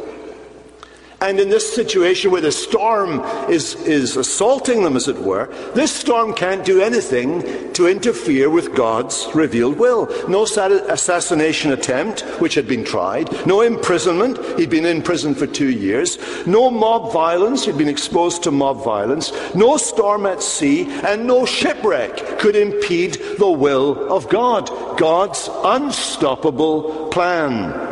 And 1.21 1.41
in 1.41 1.49
this 1.49 1.75
situation 1.75 2.31
where 2.31 2.41
the 2.41 2.53
storm 2.53 3.21
is, 3.51 3.75
is 3.87 4.17
assaulting 4.17 4.85
them, 4.85 4.95
as 4.97 5.09
it 5.09 5.19
were, 5.19 5.47
this 5.75 5.91
storm 5.91 6.33
can't 6.33 6.65
do 6.65 6.81
anything 6.81 7.73
to 7.73 7.89
interfere 7.89 8.49
with 8.49 8.75
God's 8.77 9.27
revealed 9.35 9.79
will. 9.79 10.07
No 10.29 10.45
assassination 10.45 11.73
attempt, 11.73 12.21
which 12.41 12.55
had 12.55 12.69
been 12.69 12.85
tried, 12.85 13.47
no 13.47 13.63
imprisonment, 13.63 14.39
he'd 14.59 14.71
been 14.71 14.87
in 14.87 15.03
prison 15.03 15.35
for 15.35 15.49
two 15.49 15.71
years, 15.71 16.19
no 16.47 16.71
mob 16.71 17.13
violence, 17.13 17.65
he'd 17.65 17.79
been 17.79 17.89
exposed 17.89 18.45
to 18.45 18.53
mob 18.53 18.85
violence, 18.85 19.33
no 19.57 19.77
storm 19.77 20.25
at 20.25 20.41
sea, 20.41 20.87
and 21.05 21.27
no 21.27 21.45
shipwreck 21.45 22.39
could 22.39 22.55
impede 22.55 23.15
the 23.39 23.51
will 23.51 24.13
of 24.13 24.29
God, 24.29 24.69
God's 24.97 25.51
unstoppable 25.65 27.09
plan. 27.09 27.88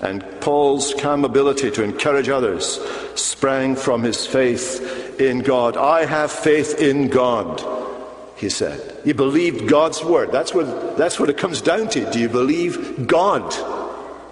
And 0.00 0.22
Paul's 0.42 0.92
calm 0.94 1.24
ability 1.24 1.70
to 1.70 1.82
encourage 1.82 2.28
others 2.28 2.80
sprang 3.14 3.76
from 3.76 4.02
his 4.02 4.26
faith 4.26 5.18
in 5.18 5.38
God. 5.38 5.76
I 5.76 6.04
have 6.04 6.30
faith 6.30 6.78
in 6.80 7.08
God, 7.08 7.62
he 8.36 8.50
said. 8.50 8.98
He 9.04 9.14
believed 9.14 9.68
God's 9.68 10.04
word. 10.04 10.32
That's 10.32 10.52
what, 10.52 10.98
that's 10.98 11.18
what 11.18 11.30
it 11.30 11.38
comes 11.38 11.62
down 11.62 11.88
to. 11.90 12.10
Do 12.10 12.20
you 12.20 12.28
believe 12.28 13.06
God? 13.06 13.50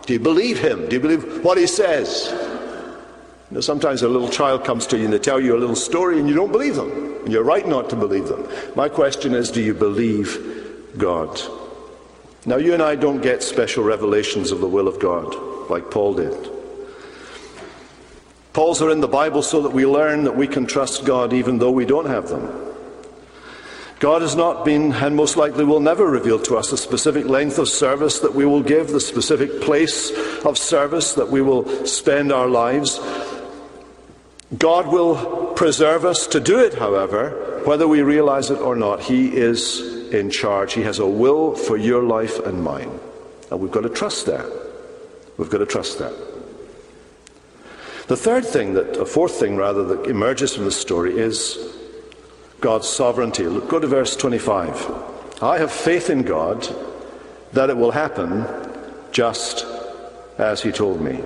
Do 0.07 0.13
you 0.13 0.21
believe 0.21 0.59
him? 0.59 0.87
Do 0.87 0.97
you 0.97 1.01
believe 1.01 1.43
what 1.43 1.57
he 1.57 1.67
says? 1.67 2.29
You 3.51 3.57
know, 3.57 3.61
sometimes 3.61 4.03
a 4.03 4.09
little 4.09 4.29
child 4.29 4.65
comes 4.65 4.87
to 4.89 4.99
you 4.99 5.05
and 5.05 5.15
they 5.15 5.19
tell 5.19 5.41
you 5.41 5.57
a 5.57 5.59
little 5.59 5.77
story 5.77 6.19
and 6.19 6.29
you 6.29 6.35
don't 6.35 6.53
believe 6.53 6.77
them. 6.77 6.91
And 7.25 7.33
you're 7.33 7.43
right 7.43 7.67
not 7.67 7.89
to 7.89 7.97
believe 7.97 8.29
them. 8.29 8.47
My 8.77 8.91
question 8.91 9.33
is 9.35 9.51
do 9.51 9.63
you 9.63 9.73
believe 9.73 10.93
God? 10.99 11.41
Now, 12.45 12.57
you 12.57 12.75
and 12.75 12.83
I 12.83 12.97
don't 12.97 13.23
get 13.23 13.43
special 13.43 13.83
revelations 13.83 14.53
of 14.53 14.61
the 14.61 14.69
will 14.69 14.87
of 14.87 15.01
God 15.01 15.54
like 15.71 15.91
Paul 15.91 16.15
did. 16.15 16.51
Paul's 18.53 18.81
are 18.81 18.91
in 18.91 19.01
the 19.01 19.09
Bible 19.09 19.43
so 19.43 19.63
that 19.63 19.73
we 19.73 19.85
learn 19.85 20.25
that 20.25 20.37
we 20.37 20.47
can 20.47 20.67
trust 20.67 21.05
God 21.05 21.33
even 21.33 21.59
though 21.59 21.73
we 21.73 21.85
don't 21.85 22.07
have 22.07 22.29
them. 22.29 22.65
God 23.99 24.23
has 24.23 24.37
not 24.37 24.65
been, 24.65 24.93
and 24.93 25.17
most 25.17 25.37
likely 25.37 25.65
will 25.65 25.81
never 25.81 26.07
reveal 26.07 26.39
to 26.41 26.57
us 26.57 26.71
the 26.71 26.77
specific 26.77 27.27
length 27.27 27.59
of 27.59 27.69
service 27.69 28.21
that 28.21 28.35
we 28.35 28.45
will 28.45 28.63
give, 28.63 28.89
the 28.89 29.01
specific 29.01 29.61
place 29.61 30.11
of 30.45 30.59
service 30.59 31.15
that 31.15 31.31
we 31.31 31.41
will 31.41 31.87
spend 31.87 32.31
our 32.31 32.47
lives. 32.47 33.01
God 34.59 34.89
will 34.89 35.55
preserve 35.55 36.05
us 36.05 36.27
to 36.29 36.41
do 36.41 36.59
it, 36.59 36.75
however, 36.75 37.63
whether 37.65 37.89
we 37.89 38.03
realize 38.03 38.51
it 38.51 38.61
or 38.61 38.77
not. 38.77 39.01
He 39.01 39.35
is 39.35 39.81
in 40.13 40.31
charge. 40.31 40.75
He 40.75 40.83
has 40.83 40.99
a 40.99 41.07
will 41.07 41.55
for 41.55 41.77
your 41.77 42.03
life 42.03 42.39
and 42.45 42.63
mine. 42.63 43.01
And 43.51 43.59
we've 43.59 43.73
got 43.73 43.83
to 43.83 43.89
trust 43.89 44.27
that. 44.27 44.64
We've 45.37 45.51
got 45.51 45.59
to 45.59 45.67
trust 45.67 45.99
that. 45.99 46.15
The 48.07 48.17
third 48.17 48.45
thing, 48.45 48.75
that, 48.75 48.97
a 48.99 49.07
fourth 49.07 49.33
thing 49.33 49.57
rather, 49.57 49.83
that 49.85 50.07
emerges 50.07 50.55
from 50.55 50.65
the 50.65 50.71
story 50.71 51.19
is 51.19 51.59
God's 52.61 52.89
sovereignty. 52.89 53.45
Look, 53.45 53.69
go 53.69 53.79
to 53.79 53.87
verse 53.87 54.15
25. 54.15 55.43
I 55.43 55.59
have 55.59 55.73
faith 55.73 56.11
in 56.11 56.23
God 56.23 56.69
that 57.53 57.71
it 57.71 57.77
will 57.77 57.93
happen 57.93 58.47
just 59.11 59.67
as 60.39 60.63
He 60.63 60.71
told 60.71 61.01
me. 61.01 61.23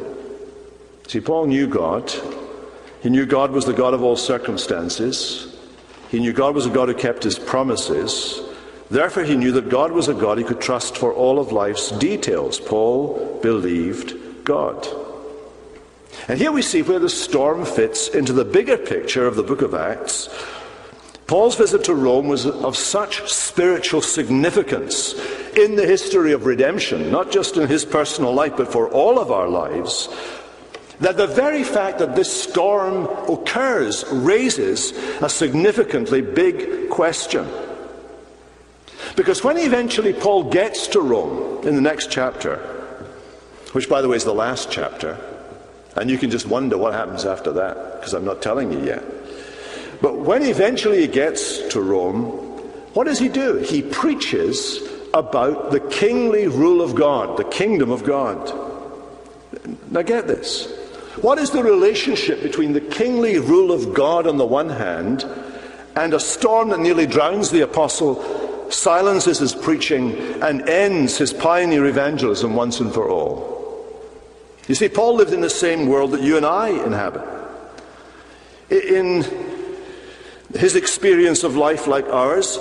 See, 1.09 1.21
Paul 1.21 1.47
knew 1.47 1.67
God. 1.67 2.13
He 3.03 3.11
knew 3.11 3.27
God 3.27 3.51
was 3.51 3.65
the 3.65 3.73
God 3.73 3.95
of 3.95 4.03
all 4.03 4.17
circumstances. 4.17 5.57
He 6.11 6.21
knew 6.21 6.33
God 6.33 6.55
was 6.55 6.67
a 6.67 6.71
God 6.71 6.89
who 6.89 6.95
kept 6.95 7.25
His 7.25 7.39
promises. 7.39 8.41
Therefore, 8.91 9.25
he 9.25 9.37
knew 9.37 9.53
that 9.53 9.69
God 9.69 9.93
was 9.93 10.09
a 10.09 10.15
God 10.15 10.39
he 10.39 10.45
could 10.45 10.61
trust 10.61 10.97
for 10.97 11.13
all 11.13 11.39
of 11.39 11.53
life's 11.53 11.91
details. 11.91 12.59
Paul 12.59 13.39
believed 13.43 14.45
God. 14.45 14.87
And 16.27 16.39
here 16.39 16.53
we 16.53 16.63
see 16.63 16.83
where 16.83 16.99
the 16.99 17.09
storm 17.09 17.65
fits 17.65 18.09
into 18.09 18.33
the 18.33 18.45
bigger 18.45 18.79
picture 18.79 19.27
of 19.27 19.37
the 19.37 19.43
book 19.43 19.63
of 19.63 19.75
Acts. 19.75 20.29
Paul's 21.27 21.57
visit 21.57 21.85
to 21.85 21.95
Rome 21.95 22.29
was 22.29 22.47
of 22.47 22.75
such 22.77 23.31
spiritual 23.31 24.01
significance 24.01 25.13
in 25.55 25.77
the 25.77 25.87
history 25.87 26.33
of 26.33 26.47
redemption, 26.47 27.11
not 27.11 27.31
just 27.31 27.59
in 27.59 27.69
his 27.69 27.85
personal 27.85 28.33
life, 28.33 28.55
but 28.57 28.73
for 28.73 28.89
all 28.89 29.19
of 29.19 29.31
our 29.31 29.49
lives, 29.49 30.09
that 31.01 31.19
the 31.19 31.27
very 31.27 31.65
fact 31.65 31.99
that 31.99 32.17
this 32.17 32.33
storm 32.43 33.07
occurs 33.31 34.05
raises 34.11 34.93
a 35.23 35.29
significantly 35.29 36.23
big 36.23 36.89
question. 36.89 37.47
Because 39.19 39.43
when 39.43 39.59
eventually 39.59 40.13
Paul 40.13 40.45
gets 40.45 40.87
to 40.89 41.01
Rome 41.01 41.67
in 41.67 41.75
the 41.75 41.81
next 41.81 42.09
chapter, 42.09 42.59
which 43.73 43.89
by 43.89 44.01
the 44.01 44.09
way 44.09 44.17
is 44.17 44.23
the 44.23 44.33
last 44.33 44.71
chapter, 44.71 45.19
and 45.97 46.09
you 46.09 46.17
can 46.17 46.31
just 46.31 46.47
wonder 46.47 46.79
what 46.79 46.95
happens 46.95 47.25
after 47.25 47.51
that, 47.55 47.97
because 47.97 48.15
I'm 48.15 48.25
not 48.25 48.41
telling 48.41 48.71
you 48.71 48.79
yet. 48.79 49.03
But 50.01 50.19
when 50.19 50.45
eventually 50.45 51.01
he 51.01 51.09
gets 51.09 51.67
to 51.71 51.81
Rome, 51.81 52.27
what 52.95 53.09
does 53.09 53.19
he 53.19 53.29
do? 53.29 53.57
He 53.57 53.83
preaches 53.83 54.81
about 55.13 55.73
the 55.73 55.81
kingly 55.81 56.47
rule 56.47 56.81
of 56.81 56.95
God, 56.95 57.39
the 57.39 57.45
kingdom 57.45 57.91
of 57.91 58.05
God. 58.05 58.47
Now 59.91 60.03
get 60.03 60.29
this. 60.29 60.73
What 61.23 61.39
is 61.39 61.51
the 61.51 61.65
relationship 61.65 62.41
between 62.41 62.73
the 62.73 62.81
kingly 62.81 63.41
rule 63.41 63.73
of 63.73 63.95
God 63.95 64.29
on 64.29 64.37
the 64.37 64.47
one 64.47 64.71
hand 64.71 65.25
and 65.97 66.15
a 66.15 66.21
storm 66.21 66.69
that 66.69 66.79
nearly 66.79 67.07
drowns 67.07 67.51
the 67.51 67.63
apostle 67.63 68.48
silences 68.71 69.39
his 69.39 69.55
preaching 69.55 70.15
and 70.43 70.69
ends 70.69 71.19
his 71.19 71.33
pioneer 71.33 71.87
evangelism 71.87 72.55
once 72.55 72.81
and 72.81 72.93
for 72.93 73.09
all. 73.09 73.59
You 74.69 74.75
see, 74.75 74.89
Paul 74.89 75.17
lived 75.17 75.33
in 75.33 75.41
the 75.41 75.51
same 75.51 75.87
world 75.87 76.11
that 76.13 76.21
you 76.21 76.37
and 76.37 76.45
I 76.45 76.69
inhabit. 76.69 77.25
In 78.71 79.25
his 80.55 80.77
experience 80.77 81.43
of 81.43 81.57
life, 81.57 81.87
like 81.87 82.07
ours, 82.07 82.59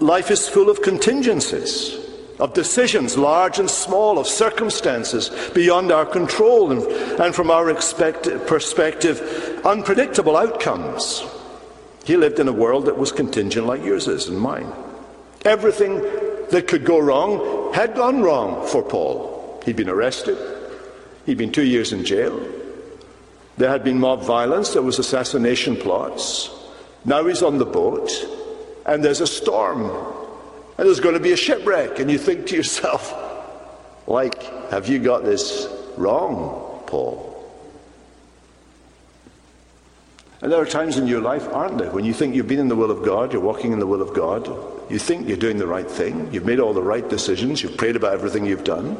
life 0.00 0.30
is 0.30 0.48
full 0.48 0.68
of 0.68 0.82
contingencies, 0.82 1.96
of 2.40 2.52
decisions, 2.52 3.16
large 3.16 3.60
and 3.60 3.70
small, 3.70 4.18
of 4.18 4.26
circumstances 4.26 5.30
beyond 5.54 5.92
our 5.92 6.06
control, 6.06 6.72
and, 6.72 6.82
and 7.20 7.34
from 7.34 7.50
our 7.50 7.72
perspective, 7.74 9.60
unpredictable 9.64 10.36
outcomes. 10.36 11.22
He 12.04 12.16
lived 12.16 12.40
in 12.40 12.48
a 12.48 12.52
world 12.52 12.86
that 12.86 12.98
was 12.98 13.12
contingent 13.12 13.66
like 13.66 13.84
yours 13.84 14.08
is 14.08 14.26
and 14.26 14.40
mine. 14.40 14.72
Everything 15.44 16.00
that 16.50 16.66
could 16.68 16.84
go 16.84 16.98
wrong 16.98 17.72
had 17.72 17.94
gone 17.94 18.22
wrong 18.22 18.66
for 18.66 18.82
Paul. 18.82 19.62
He'd 19.64 19.76
been 19.76 19.88
arrested, 19.88 20.38
he'd 21.26 21.38
been 21.38 21.52
two 21.52 21.64
years 21.64 21.92
in 21.92 22.04
jail. 22.04 22.46
There 23.56 23.70
had 23.70 23.84
been 23.84 24.00
mob 24.00 24.22
violence, 24.22 24.70
there 24.72 24.82
was 24.82 24.98
assassination 24.98 25.76
plots. 25.76 26.50
Now 27.04 27.26
he's 27.26 27.42
on 27.42 27.58
the 27.58 27.66
boat, 27.66 28.10
and 28.86 29.04
there's 29.04 29.20
a 29.20 29.26
storm, 29.26 29.84
and 30.78 30.86
there's 30.86 31.00
going 31.00 31.14
to 31.14 31.20
be 31.20 31.32
a 31.32 31.36
shipwreck, 31.36 31.98
and 31.98 32.10
you 32.10 32.18
think 32.18 32.46
to 32.48 32.56
yourself, 32.56 33.14
like, 34.06 34.42
have 34.70 34.88
you 34.88 34.98
got 34.98 35.24
this 35.24 35.68
wrong, 35.96 36.82
Paul? 36.86 37.29
And 40.42 40.50
there 40.50 40.60
are 40.60 40.66
times 40.66 40.96
in 40.96 41.06
your 41.06 41.20
life, 41.20 41.46
aren't 41.48 41.76
there, 41.76 41.90
when 41.90 42.04
you 42.04 42.14
think 42.14 42.34
you've 42.34 42.48
been 42.48 42.60
in 42.60 42.68
the 42.68 42.76
will 42.76 42.90
of 42.90 43.04
God, 43.04 43.32
you're 43.32 43.42
walking 43.42 43.72
in 43.72 43.78
the 43.78 43.86
will 43.86 44.00
of 44.00 44.14
God, 44.14 44.48
you 44.90 44.98
think 44.98 45.28
you're 45.28 45.36
doing 45.36 45.58
the 45.58 45.66
right 45.66 45.88
thing, 45.88 46.32
you've 46.32 46.46
made 46.46 46.60
all 46.60 46.72
the 46.72 46.82
right 46.82 47.06
decisions, 47.06 47.62
you've 47.62 47.76
prayed 47.76 47.94
about 47.94 48.14
everything 48.14 48.46
you've 48.46 48.64
done, 48.64 48.96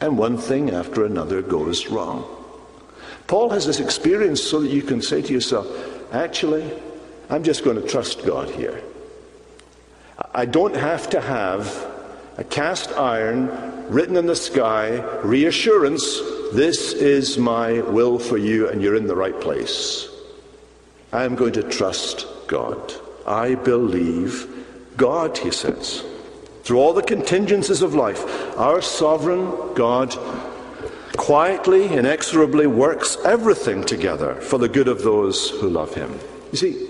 and 0.00 0.18
one 0.18 0.36
thing 0.36 0.70
after 0.70 1.04
another 1.04 1.40
goes 1.40 1.86
wrong. 1.86 2.24
Paul 3.26 3.50
has 3.50 3.66
this 3.66 3.80
experience 3.80 4.42
so 4.42 4.60
that 4.60 4.70
you 4.70 4.82
can 4.82 5.00
say 5.00 5.22
to 5.22 5.32
yourself, 5.32 5.66
actually, 6.12 6.70
I'm 7.30 7.42
just 7.42 7.64
going 7.64 7.80
to 7.80 7.86
trust 7.86 8.26
God 8.26 8.50
here. 8.50 8.82
I 10.34 10.44
don't 10.44 10.76
have 10.76 11.08
to 11.10 11.20
have 11.20 11.86
a 12.36 12.44
cast 12.44 12.90
iron 12.92 13.48
written 13.88 14.16
in 14.16 14.26
the 14.26 14.36
sky 14.36 15.00
reassurance 15.22 16.20
this 16.52 16.92
is 16.92 17.38
my 17.38 17.80
will 17.80 18.18
for 18.18 18.36
you 18.36 18.68
and 18.68 18.82
you're 18.82 18.96
in 18.96 19.06
the 19.06 19.16
right 19.16 19.38
place. 19.40 20.08
I 21.12 21.24
am 21.24 21.34
going 21.34 21.52
to 21.54 21.62
trust 21.62 22.26
God. 22.46 22.92
I 23.26 23.54
believe 23.54 24.48
God, 24.96 25.38
he 25.38 25.50
says. 25.50 26.04
Through 26.62 26.78
all 26.78 26.92
the 26.92 27.02
contingencies 27.02 27.82
of 27.82 27.94
life, 27.94 28.24
our 28.58 28.82
sovereign 28.82 29.74
God 29.74 30.16
quietly, 31.16 31.86
inexorably 31.92 32.66
works 32.66 33.16
everything 33.24 33.84
together 33.84 34.34
for 34.36 34.58
the 34.58 34.68
good 34.68 34.88
of 34.88 35.02
those 35.02 35.50
who 35.50 35.68
love 35.68 35.94
him. 35.94 36.18
You 36.52 36.58
see, 36.58 36.88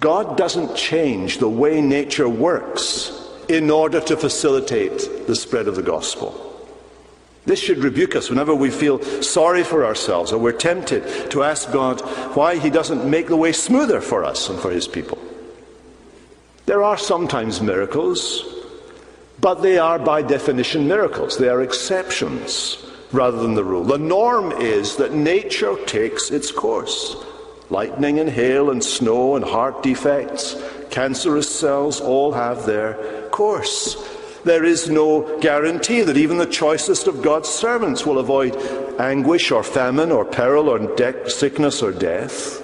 God 0.00 0.36
doesn't 0.36 0.76
change 0.76 1.38
the 1.38 1.48
way 1.48 1.80
nature 1.80 2.28
works 2.28 3.12
in 3.48 3.70
order 3.70 4.00
to 4.00 4.16
facilitate 4.16 5.26
the 5.26 5.36
spread 5.36 5.68
of 5.68 5.76
the 5.76 5.82
gospel. 5.82 6.53
This 7.46 7.60
should 7.60 7.78
rebuke 7.78 8.16
us 8.16 8.30
whenever 8.30 8.54
we 8.54 8.70
feel 8.70 9.02
sorry 9.22 9.64
for 9.64 9.84
ourselves 9.84 10.32
or 10.32 10.38
we're 10.38 10.52
tempted 10.52 11.30
to 11.30 11.42
ask 11.42 11.70
God 11.70 12.00
why 12.34 12.56
He 12.56 12.70
doesn't 12.70 13.08
make 13.08 13.28
the 13.28 13.36
way 13.36 13.52
smoother 13.52 14.00
for 14.00 14.24
us 14.24 14.48
and 14.48 14.58
for 14.58 14.70
His 14.70 14.88
people. 14.88 15.18
There 16.66 16.82
are 16.82 16.96
sometimes 16.96 17.60
miracles, 17.60 18.44
but 19.40 19.56
they 19.56 19.76
are 19.76 19.98
by 19.98 20.22
definition 20.22 20.88
miracles. 20.88 21.36
They 21.36 21.50
are 21.50 21.60
exceptions 21.60 22.78
rather 23.12 23.36
than 23.36 23.54
the 23.54 23.64
rule. 23.64 23.84
The 23.84 23.98
norm 23.98 24.52
is 24.52 24.96
that 24.96 25.12
nature 25.12 25.76
takes 25.84 26.30
its 26.30 26.50
course. 26.50 27.16
Lightning 27.68 28.18
and 28.18 28.30
hail 28.30 28.70
and 28.70 28.82
snow 28.82 29.36
and 29.36 29.44
heart 29.44 29.82
defects, 29.82 30.56
cancerous 30.90 31.48
cells 31.48 32.00
all 32.00 32.32
have 32.32 32.64
their 32.64 33.28
course. 33.30 33.96
There 34.44 34.64
is 34.64 34.90
no 34.90 35.38
guarantee 35.40 36.02
that 36.02 36.18
even 36.18 36.36
the 36.36 36.46
choicest 36.46 37.06
of 37.06 37.22
God's 37.22 37.48
servants 37.48 38.04
will 38.04 38.18
avoid 38.18 38.54
anguish 39.00 39.50
or 39.50 39.62
famine 39.62 40.12
or 40.12 40.24
peril 40.24 40.68
or 40.68 40.94
de- 40.96 41.30
sickness 41.30 41.82
or 41.82 41.92
death. 41.92 42.60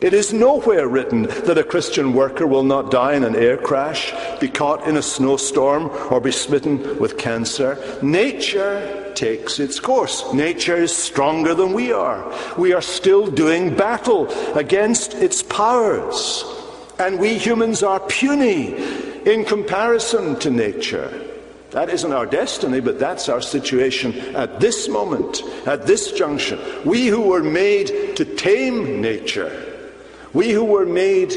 It 0.00 0.14
is 0.14 0.32
nowhere 0.32 0.88
written 0.88 1.22
that 1.22 1.58
a 1.58 1.62
Christian 1.62 2.12
worker 2.12 2.44
will 2.44 2.64
not 2.64 2.90
die 2.90 3.14
in 3.14 3.22
an 3.22 3.36
air 3.36 3.56
crash, 3.56 4.12
be 4.40 4.48
caught 4.48 4.88
in 4.88 4.96
a 4.96 5.02
snowstorm, 5.02 5.90
or 6.10 6.20
be 6.20 6.32
smitten 6.32 6.98
with 6.98 7.18
cancer. 7.18 7.78
Nature 8.02 9.12
takes 9.14 9.60
its 9.60 9.78
course. 9.78 10.24
Nature 10.34 10.78
is 10.78 10.94
stronger 10.94 11.54
than 11.54 11.72
we 11.72 11.92
are. 11.92 12.36
We 12.58 12.72
are 12.72 12.82
still 12.82 13.28
doing 13.28 13.76
battle 13.76 14.26
against 14.56 15.14
its 15.14 15.40
powers. 15.40 16.44
And 16.98 17.20
we 17.20 17.38
humans 17.38 17.84
are 17.84 18.00
puny 18.00 19.11
in 19.26 19.44
comparison 19.44 20.38
to 20.40 20.50
nature. 20.50 21.28
That 21.70 21.88
isn't 21.88 22.12
our 22.12 22.26
destiny, 22.26 22.80
but 22.80 22.98
that's 22.98 23.28
our 23.28 23.40
situation 23.40 24.18
at 24.36 24.60
this 24.60 24.88
moment, 24.88 25.42
at 25.66 25.86
this 25.86 26.12
junction. 26.12 26.58
We 26.84 27.06
who 27.06 27.22
were 27.22 27.42
made 27.42 28.16
to 28.16 28.24
tame 28.24 29.00
nature 29.00 29.72
we 30.32 30.50
who 30.50 30.64
were 30.64 30.86
made 30.86 31.36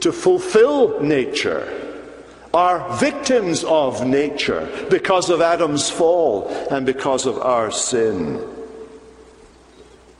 to 0.00 0.12
fulfill 0.12 1.00
nature 1.00 1.78
are 2.54 2.96
victims 2.96 3.64
of 3.64 4.06
nature 4.06 4.68
because 4.90 5.30
of 5.30 5.40
Adam's 5.40 5.88
fall 5.88 6.48
and 6.70 6.84
because 6.84 7.26
of 7.26 7.38
our 7.38 7.70
sin. 7.70 8.42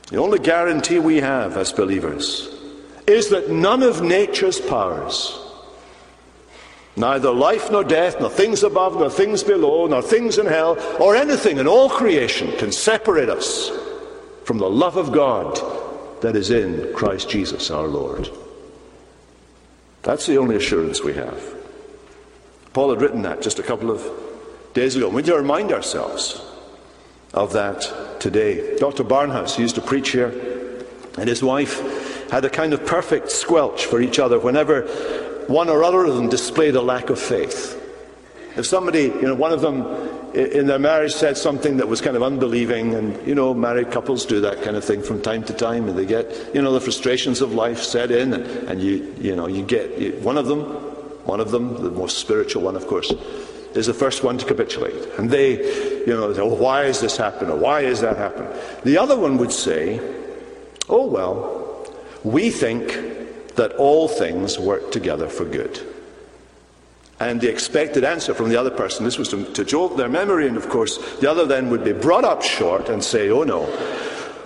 The 0.09 0.17
only 0.17 0.39
guarantee 0.39 0.99
we 0.99 1.17
have 1.17 1.57
as 1.57 1.71
believers 1.71 2.49
is 3.07 3.29
that 3.29 3.49
none 3.49 3.83
of 3.83 4.01
nature's 4.01 4.59
powers, 4.59 5.39
neither 6.95 7.31
life 7.31 7.71
nor 7.71 7.83
death, 7.83 8.19
nor 8.19 8.29
things 8.29 8.63
above, 8.63 8.95
nor 8.95 9.09
things 9.09 9.43
below, 9.43 9.87
nor 9.87 10.01
things 10.01 10.37
in 10.37 10.45
hell, 10.45 10.77
or 10.99 11.15
anything 11.15 11.57
in 11.57 11.67
all 11.67 11.89
creation 11.89 12.51
can 12.57 12.71
separate 12.71 13.29
us 13.29 13.71
from 14.45 14.57
the 14.57 14.69
love 14.69 14.97
of 14.97 15.11
God 15.11 15.59
that 16.21 16.35
is 16.35 16.51
in 16.51 16.93
Christ 16.93 17.29
Jesus 17.29 17.71
our 17.71 17.87
Lord. 17.87 18.29
That's 20.03 20.25
the 20.25 20.37
only 20.37 20.55
assurance 20.55 21.01
we 21.01 21.13
have. 21.13 21.41
Paul 22.73 22.89
had 22.89 23.01
written 23.01 23.21
that 23.21 23.41
just 23.41 23.59
a 23.59 23.63
couple 23.63 23.91
of 23.91 24.05
days 24.73 24.95
ago. 24.95 25.07
We 25.09 25.17
need 25.17 25.25
to 25.25 25.37
remind 25.37 25.71
ourselves 25.71 26.41
of 27.33 27.53
that 27.53 28.19
today. 28.19 28.77
Dr. 28.77 29.03
Barnhouse 29.03 29.57
used 29.57 29.75
to 29.75 29.81
preach 29.81 30.09
here, 30.09 30.29
and 31.17 31.29
his 31.29 31.43
wife 31.43 32.29
had 32.31 32.45
a 32.45 32.49
kind 32.49 32.73
of 32.73 32.85
perfect 32.85 33.31
squelch 33.31 33.85
for 33.85 34.01
each 34.01 34.19
other 34.19 34.39
whenever 34.39 34.87
one 35.47 35.69
or 35.69 35.83
other 35.83 36.05
of 36.05 36.15
them 36.15 36.29
displayed 36.29 36.75
a 36.75 36.81
lack 36.81 37.09
of 37.09 37.19
faith. 37.19 37.79
If 38.55 38.65
somebody, 38.65 39.03
you 39.03 39.23
know, 39.23 39.35
one 39.35 39.51
of 39.51 39.61
them 39.61 39.81
in 40.35 40.67
their 40.67 40.79
marriage 40.79 41.13
said 41.13 41.37
something 41.37 41.77
that 41.77 41.87
was 41.87 42.01
kind 42.01 42.15
of 42.15 42.23
unbelieving, 42.23 42.93
and 42.93 43.27
you 43.27 43.35
know, 43.35 43.53
married 43.53 43.91
couples 43.91 44.25
do 44.25 44.41
that 44.41 44.61
kind 44.63 44.75
of 44.75 44.83
thing 44.83 45.01
from 45.01 45.21
time 45.21 45.43
to 45.43 45.53
time, 45.53 45.87
and 45.87 45.97
they 45.97 46.05
get, 46.05 46.53
you 46.53 46.61
know, 46.61 46.71
the 46.71 46.81
frustrations 46.81 47.41
of 47.41 47.53
life 47.53 47.81
set 47.81 48.11
in, 48.11 48.33
and, 48.33 48.45
and 48.69 48.81
you, 48.81 49.15
you 49.19 49.35
know, 49.35 49.47
you 49.47 49.63
get 49.63 49.97
you, 49.97 50.11
one 50.21 50.37
of 50.37 50.47
them, 50.47 50.61
one 51.25 51.39
of 51.39 51.51
them, 51.51 51.81
the 51.83 51.91
most 51.91 52.17
spiritual 52.17 52.63
one, 52.63 52.75
of 52.75 52.87
course, 52.87 53.11
is 53.75 53.87
the 53.87 53.93
first 53.93 54.23
one 54.23 54.37
to 54.37 54.45
capitulate, 54.45 55.07
and 55.17 55.29
they, 55.29 55.57
you 56.05 56.13
know, 56.13 56.31
say, 56.33 56.41
oh, 56.41 56.53
why 56.53 56.85
has 56.85 57.01
this 57.01 57.17
happened, 57.17 57.49
or 57.49 57.57
why 57.57 57.83
has 57.83 58.01
that 58.01 58.17
happened? 58.17 58.49
The 58.83 58.97
other 58.97 59.17
one 59.17 59.37
would 59.37 59.51
say, 59.51 59.99
oh 60.89 61.07
well, 61.07 61.87
we 62.23 62.49
think 62.49 63.12
that 63.55 63.73
all 63.73 64.07
things 64.07 64.57
work 64.57 64.91
together 64.91 65.27
for 65.27 65.45
good. 65.45 65.79
And 67.19 67.39
the 67.39 67.49
expected 67.49 68.03
answer 68.03 68.33
from 68.33 68.49
the 68.49 68.57
other 68.57 68.71
person, 68.71 69.05
this 69.05 69.17
was 69.17 69.29
to, 69.29 69.45
to 69.53 69.63
jolt 69.63 69.97
their 69.97 70.09
memory, 70.09 70.47
and 70.47 70.57
of 70.57 70.67
course, 70.67 70.97
the 71.19 71.29
other 71.29 71.45
then 71.45 71.69
would 71.69 71.83
be 71.83 71.93
brought 71.93 72.25
up 72.25 72.41
short 72.41 72.89
and 72.89 73.03
say, 73.03 73.29
Oh 73.29 73.43
no, 73.43 73.65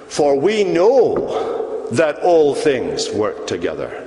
for 0.10 0.40
we 0.40 0.64
know 0.64 1.88
that 1.92 2.20
all 2.20 2.54
things 2.54 3.10
work 3.10 3.48
together 3.48 4.06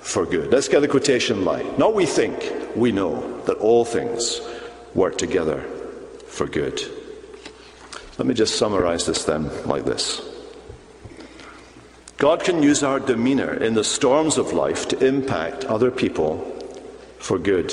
for 0.00 0.26
good. 0.26 0.52
Let's 0.52 0.68
get 0.68 0.80
the 0.80 0.88
quotation 0.88 1.44
line. 1.44 1.66
Not 1.78 1.94
we 1.94 2.06
think, 2.06 2.52
we 2.76 2.92
know 2.92 3.40
that 3.42 3.56
all 3.58 3.84
things 3.84 4.40
work 4.94 5.16
together 5.16 5.62
for 6.28 6.46
good. 6.46 6.80
Let 8.18 8.26
me 8.26 8.34
just 8.34 8.56
summarize 8.56 9.06
this 9.06 9.24
then 9.24 9.50
like 9.66 9.84
this 9.84 10.20
God 12.22 12.44
can 12.44 12.62
use 12.62 12.84
our 12.84 13.00
demeanor 13.00 13.52
in 13.52 13.74
the 13.74 13.82
storms 13.82 14.38
of 14.38 14.52
life 14.52 14.86
to 14.86 15.04
impact 15.04 15.64
other 15.64 15.90
people 15.90 16.38
for 17.18 17.36
good. 17.36 17.72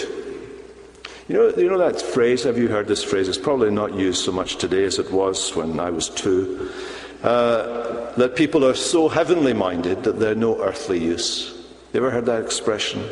You 1.28 1.36
know, 1.36 1.50
you 1.56 1.70
know 1.70 1.78
that 1.78 2.02
phrase? 2.02 2.46
Have 2.46 2.58
you 2.58 2.68
heard 2.68 2.88
this 2.88 3.04
phrase? 3.04 3.28
It's 3.28 3.38
probably 3.38 3.70
not 3.70 3.94
used 3.94 4.26
so 4.26 4.32
much 4.32 4.56
today 4.56 4.86
as 4.86 4.98
it 4.98 5.12
was 5.12 5.56
when 5.56 5.80
I 5.80 5.92
was 5.92 6.10
two. 6.10 6.72
Uh, 7.22 8.12
that 8.16 8.36
people 8.36 8.66
are 8.66 8.74
so 8.74 9.08
heavenly 9.08 9.54
minded 9.54 10.04
that 10.06 10.20
they're 10.20 10.34
no 10.34 10.60
earthly 10.64 10.98
use. 10.98 11.56
You 11.94 12.00
ever 12.00 12.10
heard 12.10 12.26
that 12.26 12.42
expression? 12.44 13.08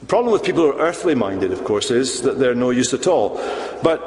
The 0.00 0.06
problem 0.06 0.32
with 0.32 0.42
people 0.42 0.62
who 0.62 0.70
are 0.70 0.80
earthly 0.80 1.14
minded, 1.14 1.52
of 1.52 1.64
course, 1.64 1.90
is 1.90 2.22
that 2.22 2.38
they're 2.38 2.54
no 2.54 2.70
use 2.70 2.94
at 2.94 3.06
all. 3.06 3.36
But 3.82 4.00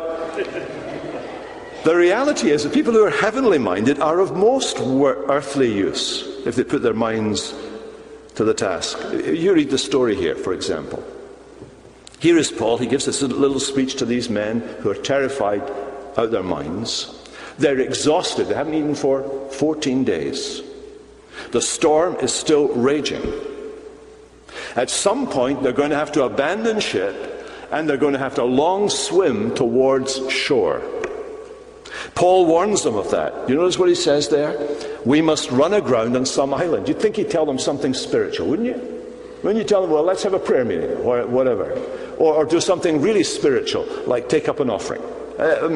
the 1.85 1.95
reality 1.95 2.49
is 2.49 2.63
that 2.63 2.73
people 2.73 2.93
who 2.93 3.05
are 3.05 3.11
heavenly 3.11 3.59
minded 3.59 3.99
are 3.99 4.19
of 4.19 4.35
most 4.35 4.79
earthly 4.79 5.71
use 5.71 6.23
if 6.43 6.55
they 6.55 6.63
put 6.63 6.81
their 6.81 6.95
minds 6.95 7.53
to 8.33 8.43
the 8.43 8.55
task. 8.55 8.97
You 9.13 9.53
read 9.53 9.69
the 9.69 9.77
story 9.77 10.15
here, 10.15 10.35
for 10.35 10.51
example. 10.51 11.03
Here 12.19 12.39
is 12.39 12.51
Paul. 12.51 12.79
He 12.79 12.87
gives 12.87 13.05
this 13.05 13.21
little 13.21 13.59
speech 13.59 13.97
to 13.97 14.05
these 14.05 14.31
men 14.31 14.61
who 14.79 14.89
are 14.89 14.95
terrified 14.95 15.61
out 15.61 16.25
of 16.25 16.31
their 16.31 16.41
minds. 16.41 17.13
They're 17.59 17.79
exhausted. 17.79 18.47
They 18.47 18.55
haven't 18.55 18.73
eaten 18.73 18.95
for 18.95 19.21
14 19.51 20.03
days. 20.03 20.63
The 21.51 21.61
storm 21.61 22.15
is 22.15 22.33
still 22.33 22.69
raging. 22.69 23.21
At 24.75 24.89
some 24.89 25.27
point, 25.27 25.61
they're 25.61 25.71
going 25.71 25.91
to 25.91 25.97
have 25.97 26.11
to 26.13 26.23
abandon 26.23 26.79
ship 26.79 27.15
and 27.71 27.87
they're 27.87 27.97
going 27.97 28.13
to 28.13 28.19
have 28.19 28.35
to 28.35 28.43
long 28.43 28.89
swim 28.89 29.53
towards 29.53 30.31
shore. 30.31 30.81
Paul 32.13 32.45
warns 32.45 32.83
them 32.83 32.95
of 32.95 33.09
that. 33.11 33.49
You 33.49 33.55
notice 33.55 33.79
what 33.79 33.89
he 33.89 33.95
says 33.95 34.29
there? 34.29 34.55
We 35.05 35.21
must 35.21 35.49
run 35.51 35.73
aground 35.73 36.15
on 36.15 36.25
some 36.25 36.53
island. 36.53 36.87
You'd 36.87 36.99
think 36.99 37.15
he'd 37.15 37.31
tell 37.31 37.45
them 37.45 37.59
something 37.59 37.93
spiritual, 37.93 38.47
wouldn't 38.47 38.67
you? 38.67 38.95
When 39.41 39.57
you 39.57 39.63
tell 39.63 39.81
them, 39.81 39.91
well, 39.91 40.03
let's 40.03 40.23
have 40.23 40.33
a 40.33 40.39
prayer 40.39 40.65
meeting 40.65 40.91
or 40.91 41.25
whatever, 41.27 41.71
or, 42.17 42.33
or 42.33 42.45
do 42.45 42.59
something 42.59 43.01
really 43.01 43.23
spiritual, 43.23 43.87
like 44.07 44.29
take 44.29 44.47
up 44.47 44.59
an 44.59 44.69
offering. 44.69 45.01
Uh, 45.37 45.59
um, 45.61 45.75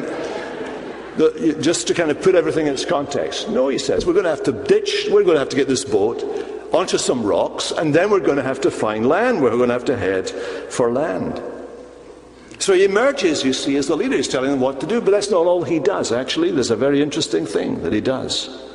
the, 1.16 1.56
just 1.60 1.86
to 1.88 1.94
kind 1.94 2.10
of 2.10 2.20
put 2.22 2.34
everything 2.34 2.66
in 2.66 2.72
its 2.72 2.84
context. 2.84 3.48
No, 3.48 3.68
he 3.68 3.78
says, 3.78 4.06
we're 4.06 4.12
going 4.12 4.24
to 4.24 4.30
have 4.30 4.42
to 4.44 4.52
ditch, 4.52 5.06
we're 5.10 5.22
going 5.22 5.34
to 5.34 5.40
have 5.40 5.50
to 5.50 5.56
get 5.56 5.68
this 5.68 5.84
boat 5.84 6.22
onto 6.72 6.98
some 6.98 7.22
rocks, 7.22 7.72
and 7.72 7.94
then 7.94 8.10
we're 8.10 8.20
going 8.20 8.36
to 8.36 8.42
have 8.42 8.60
to 8.62 8.70
find 8.70 9.06
land. 9.06 9.40
Where 9.40 9.50
we're 9.50 9.58
going 9.58 9.68
to 9.68 9.74
have 9.74 9.84
to 9.86 9.96
head 9.96 10.30
for 10.30 10.90
land. 10.90 11.42
So 12.60 12.74
he 12.74 12.84
emerges, 12.84 13.42
you 13.42 13.54
see, 13.54 13.76
as 13.76 13.88
the 13.88 13.96
leader. 13.96 14.16
He's 14.16 14.28
telling 14.28 14.50
them 14.50 14.60
what 14.60 14.80
to 14.80 14.86
do, 14.86 15.00
but 15.00 15.12
that's 15.12 15.30
not 15.30 15.46
all 15.46 15.64
he 15.64 15.78
does. 15.78 16.12
Actually, 16.12 16.50
there's 16.50 16.70
a 16.70 16.76
very 16.76 17.00
interesting 17.00 17.46
thing 17.46 17.82
that 17.82 17.92
he 17.92 18.02
does. 18.02 18.70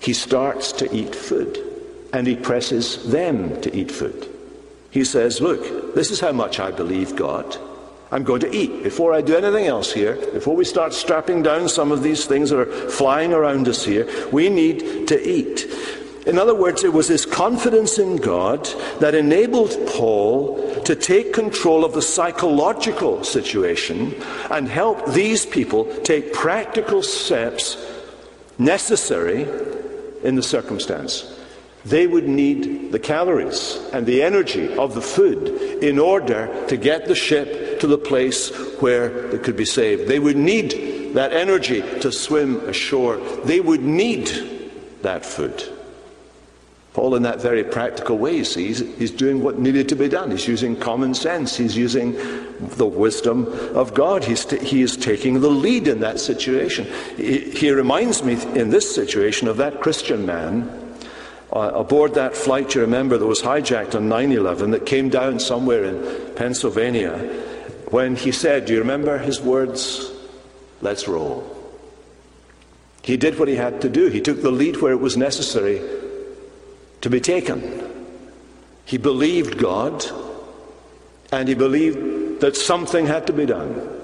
He 0.00 0.14
starts 0.14 0.72
to 0.72 0.90
eat 0.94 1.14
food, 1.14 1.58
and 2.14 2.26
he 2.26 2.34
presses 2.34 3.10
them 3.10 3.60
to 3.60 3.76
eat 3.76 3.90
food. 3.90 4.26
He 4.90 5.04
says, 5.04 5.42
Look, 5.42 5.94
this 5.94 6.10
is 6.10 6.18
how 6.18 6.32
much 6.32 6.58
I 6.58 6.70
believe 6.70 7.14
God. 7.14 7.58
I'm 8.10 8.24
going 8.24 8.40
to 8.40 8.56
eat. 8.56 8.82
Before 8.82 9.12
I 9.12 9.20
do 9.20 9.36
anything 9.36 9.66
else 9.66 9.92
here, 9.92 10.16
before 10.32 10.56
we 10.56 10.64
start 10.64 10.94
strapping 10.94 11.42
down 11.42 11.68
some 11.68 11.92
of 11.92 12.02
these 12.02 12.24
things 12.24 12.50
that 12.50 12.58
are 12.58 12.90
flying 12.90 13.34
around 13.34 13.68
us 13.68 13.84
here, 13.84 14.08
we 14.32 14.48
need 14.48 15.06
to 15.08 15.28
eat. 15.28 15.66
In 16.26 16.38
other 16.38 16.54
words, 16.54 16.84
it 16.84 16.92
was 16.92 17.08
his 17.08 17.24
confidence 17.24 17.98
in 17.98 18.16
God 18.16 18.68
that 18.98 19.14
enabled 19.14 19.76
Paul 19.86 20.82
to 20.82 20.94
take 20.94 21.32
control 21.32 21.84
of 21.84 21.94
the 21.94 22.02
psychological 22.02 23.24
situation 23.24 24.14
and 24.50 24.68
help 24.68 25.12
these 25.12 25.46
people 25.46 25.84
take 26.02 26.34
practical 26.34 27.02
steps 27.02 27.76
necessary 28.58 29.42
in 30.22 30.36
the 30.36 30.42
circumstance. 30.42 31.38
They 31.86 32.06
would 32.06 32.28
need 32.28 32.92
the 32.92 32.98
calories 32.98 33.80
and 33.94 34.04
the 34.04 34.22
energy 34.22 34.76
of 34.76 34.94
the 34.94 35.00
food 35.00 35.48
in 35.82 35.98
order 35.98 36.66
to 36.68 36.76
get 36.76 37.06
the 37.06 37.14
ship 37.14 37.80
to 37.80 37.86
the 37.86 37.96
place 37.96 38.50
where 38.80 39.28
it 39.28 39.42
could 39.42 39.56
be 39.56 39.64
saved. 39.64 40.06
They 40.06 40.18
would 40.18 40.36
need 40.36 41.14
that 41.14 41.32
energy 41.32 41.80
to 42.00 42.12
swim 42.12 42.68
ashore. 42.68 43.16
They 43.44 43.60
would 43.60 43.82
need 43.82 44.30
that 45.00 45.24
food. 45.24 45.64
Paul, 46.92 47.14
in 47.14 47.22
that 47.22 47.40
very 47.40 47.62
practical 47.62 48.18
way, 48.18 48.42
sees 48.42 48.80
he's 48.98 49.12
doing 49.12 49.42
what 49.42 49.60
needed 49.60 49.88
to 49.90 49.96
be 49.96 50.08
done. 50.08 50.32
He's 50.32 50.48
using 50.48 50.74
common 50.74 51.14
sense. 51.14 51.56
He's 51.56 51.76
using 51.76 52.16
the 52.60 52.86
wisdom 52.86 53.46
of 53.76 53.94
God. 53.94 54.24
He's 54.24 54.44
t- 54.44 54.58
he 54.58 54.82
is 54.82 54.96
taking 54.96 55.40
the 55.40 55.50
lead 55.50 55.86
in 55.86 56.00
that 56.00 56.18
situation. 56.18 56.88
He, 57.16 57.50
he 57.50 57.70
reminds 57.70 58.24
me 58.24 58.42
in 58.58 58.70
this 58.70 58.92
situation 58.92 59.46
of 59.46 59.56
that 59.58 59.80
Christian 59.80 60.26
man 60.26 60.68
uh, 61.52 61.70
aboard 61.74 62.14
that 62.14 62.36
flight, 62.36 62.74
you 62.74 62.80
remember, 62.80 63.18
that 63.18 63.26
was 63.26 63.42
hijacked 63.42 63.94
on 63.94 64.08
9 64.08 64.32
11 64.32 64.72
that 64.72 64.86
came 64.86 65.08
down 65.08 65.38
somewhere 65.38 65.84
in 65.84 66.34
Pennsylvania 66.34 67.18
when 67.90 68.16
he 68.16 68.32
said, 68.32 68.66
Do 68.66 68.72
you 68.72 68.80
remember 68.80 69.18
his 69.18 69.40
words? 69.40 70.12
Let's 70.80 71.06
roll. 71.06 71.56
He 73.02 73.16
did 73.16 73.38
what 73.38 73.48
he 73.48 73.56
had 73.56 73.80
to 73.82 73.88
do. 73.88 74.08
He 74.08 74.20
took 74.20 74.42
the 74.42 74.50
lead 74.50 74.80
where 74.80 74.92
it 74.92 75.00
was 75.00 75.16
necessary 75.16 75.80
to 77.00 77.10
be 77.10 77.20
taken. 77.20 77.86
He 78.84 78.98
believed 78.98 79.58
God, 79.58 80.04
and 81.32 81.48
he 81.48 81.54
believed 81.54 82.40
that 82.40 82.56
something 82.56 83.06
had 83.06 83.26
to 83.28 83.32
be 83.32 83.46
done 83.46 84.00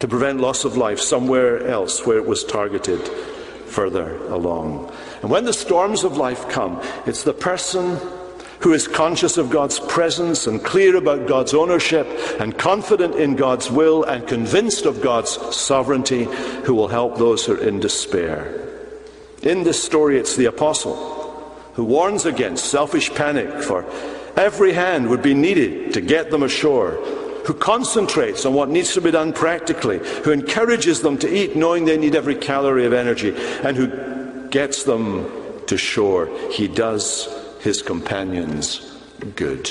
to 0.00 0.08
prevent 0.08 0.40
loss 0.40 0.64
of 0.64 0.76
life 0.76 1.00
somewhere 1.00 1.66
else 1.66 2.06
where 2.06 2.18
it 2.18 2.26
was 2.26 2.44
targeted 2.44 3.06
further 3.66 4.16
along. 4.28 4.90
And 5.22 5.30
when 5.30 5.44
the 5.44 5.52
storms 5.52 6.04
of 6.04 6.16
life 6.16 6.48
come, 6.48 6.80
it's 7.04 7.24
the 7.24 7.34
person 7.34 7.98
who 8.60 8.72
is 8.72 8.88
conscious 8.88 9.36
of 9.36 9.50
God's 9.50 9.78
presence 9.78 10.46
and 10.46 10.64
clear 10.64 10.96
about 10.96 11.28
God's 11.28 11.54
ownership 11.54 12.06
and 12.40 12.56
confident 12.56 13.14
in 13.14 13.36
God's 13.36 13.70
will 13.70 14.04
and 14.04 14.26
convinced 14.26 14.84
of 14.84 15.00
God's 15.00 15.30
sovereignty 15.54 16.24
who 16.64 16.74
will 16.74 16.88
help 16.88 17.18
those 17.18 17.44
who 17.44 17.54
are 17.54 17.62
in 17.62 17.78
despair. 17.78 18.66
In 19.42 19.62
this 19.62 19.82
story, 19.82 20.18
it's 20.18 20.36
the 20.36 20.46
apostle 20.46 21.17
who 21.78 21.84
warns 21.84 22.26
against 22.26 22.64
selfish 22.64 23.14
panic, 23.14 23.62
for 23.62 23.86
every 24.36 24.72
hand 24.72 25.08
would 25.08 25.22
be 25.22 25.32
needed 25.32 25.94
to 25.94 26.00
get 26.00 26.28
them 26.28 26.42
ashore, 26.42 26.94
who 27.46 27.54
concentrates 27.54 28.44
on 28.44 28.52
what 28.52 28.68
needs 28.68 28.94
to 28.94 29.00
be 29.00 29.12
done 29.12 29.32
practically, 29.32 30.00
who 30.24 30.32
encourages 30.32 31.02
them 31.02 31.16
to 31.16 31.32
eat 31.32 31.54
knowing 31.54 31.84
they 31.84 31.96
need 31.96 32.16
every 32.16 32.34
calorie 32.34 32.84
of 32.84 32.92
energy, 32.92 33.32
and 33.62 33.76
who 33.76 34.48
gets 34.48 34.82
them 34.82 35.30
to 35.68 35.78
shore. 35.78 36.28
He 36.50 36.66
does 36.66 37.28
his 37.60 37.80
companions 37.80 39.00
good. 39.36 39.70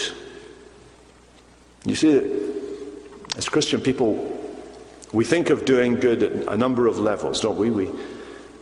You 1.83 1.95
see, 1.95 2.21
as 3.35 3.49
Christian 3.49 3.81
people, 3.81 4.15
we 5.11 5.25
think 5.25 5.49
of 5.49 5.65
doing 5.65 5.95
good 5.95 6.23
at 6.23 6.53
a 6.53 6.55
number 6.55 6.87
of 6.87 6.99
levels, 6.99 7.41
don't 7.41 7.57
we? 7.57 7.69
We 7.69 7.89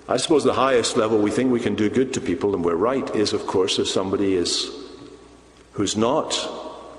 I 0.07 0.17
suppose 0.17 0.43
the 0.43 0.53
highest 0.53 0.97
level 0.97 1.17
we 1.17 1.31
think 1.31 1.51
we 1.51 1.59
can 1.59 1.75
do 1.75 1.89
good 1.89 2.13
to 2.13 2.21
people, 2.21 2.53
and 2.53 2.63
we're 2.63 2.75
right, 2.75 3.15
is 3.15 3.33
of 3.33 3.47
course 3.47 3.79
if 3.79 3.87
somebody 3.87 4.35
is 4.35 4.69
who's 5.73 5.97
not 5.97 6.37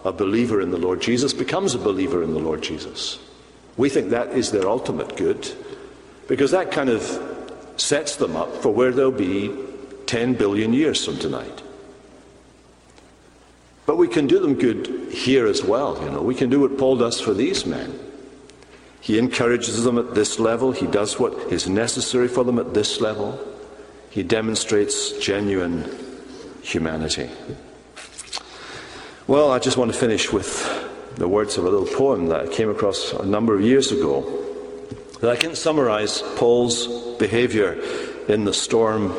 a 0.05 0.12
believer 0.12 0.61
in 0.61 0.71
the 0.71 0.79
Lord 0.79 1.01
Jesus 1.01 1.33
becomes 1.33 1.75
a 1.75 1.79
believer 1.79 2.23
in 2.23 2.35
the 2.35 2.40
Lord 2.40 2.62
Jesus. 2.62 3.19
We 3.77 3.88
think 3.88 4.11
that 4.11 4.31
is 4.31 4.51
their 4.51 4.69
ultimate 4.69 5.16
good, 5.16 5.51
because 6.29 6.51
that 6.51 6.73
kind 6.73 6.90
of 6.90 7.03
sets 7.77 8.16
them 8.16 8.35
up 8.35 8.55
for 8.57 8.71
where 8.71 8.90
they'll 8.90 9.12
be 9.12 9.55
10 10.07 10.35
billion 10.35 10.73
years 10.73 11.05
from 11.05 11.19
tonight. 11.19 11.62
But 13.87 13.99
we 13.99 14.09
can 14.09 14.27
do 14.27 14.40
them 14.40 14.55
good 14.55 15.12
here 15.12 15.47
as 15.47 15.62
well, 15.62 16.03
you 16.03 16.11
know. 16.11 16.23
We 16.23 16.35
can 16.35 16.51
do 16.51 16.61
what 16.61 16.77
Paul 16.77 16.97
does 16.97 17.21
for 17.21 17.33
these 17.33 17.66
men. 17.66 17.99
He 19.07 19.21
encourages 19.21 19.85
them 19.85 19.99
at 19.99 20.16
this 20.16 20.40
level. 20.40 20.73
He 20.73 20.88
does 20.88 21.16
what 21.16 21.33
is 21.53 21.69
necessary 21.69 22.27
for 22.27 22.42
them 22.42 22.59
at 22.59 22.75
this 22.75 23.01
level. 23.01 23.38
He 24.11 24.25
demonstrates 24.25 25.12
genuine 25.19 25.88
humanity. 26.61 27.31
Well, 29.29 29.53
I 29.53 29.61
just 29.61 29.77
want 29.77 29.92
to 29.92 29.97
finish 29.97 30.33
with 30.33 30.51
the 31.14 31.29
words 31.29 31.57
of 31.57 31.64
a 31.64 31.71
little 31.71 31.87
poem 31.87 32.27
that 32.31 32.40
I 32.40 32.49
came 32.49 32.69
across 32.69 33.12
a 33.12 33.25
number 33.25 33.55
of 33.55 33.61
years 33.61 33.92
ago. 33.92 34.25
That 35.21 35.31
I 35.31 35.37
can 35.37 35.55
summarize 35.55 36.23
Paul's 36.35 36.88
behavior 37.19 37.81
in 38.27 38.45
the 38.45 38.53
storm, 38.53 39.14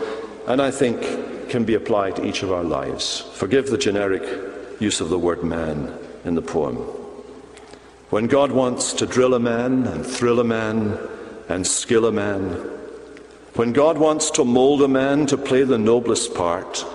and 0.50 0.62
I 0.62 0.70
think 0.70 1.48
can 1.48 1.64
be 1.64 1.76
applied 1.76 2.18
to 2.18 2.26
each 2.26 2.44
of 2.44 2.52
our 2.52 2.66
lives. 2.66 3.22
Forgive 3.36 3.68
the 3.68 3.78
generic 3.78 4.24
use 4.82 5.00
of 5.00 5.08
the 5.08 5.18
word 5.18 5.46
man 5.46 5.98
in 6.26 6.36
the 6.36 6.42
poem. 6.42 7.07
When 8.10 8.28
God 8.28 8.54
wants 8.54 8.94
to 8.94 9.06
drill 9.06 9.34
a 9.34 9.40
man 9.40 9.86
and 9.86 10.06
thrill 10.06 10.40
a 10.40 10.44
man 10.44 10.98
and 11.50 11.68
skill 11.68 12.06
a 12.06 12.12
man, 12.12 12.52
when 13.56 13.74
God 13.74 13.98
wants 13.98 14.32
to 14.32 14.46
mold 14.46 14.82
a 14.82 14.88
man 14.88 15.26
to 15.26 15.38
play 15.38 15.64
the 15.64 15.78
noblest 15.78 16.34
part, 16.34 16.86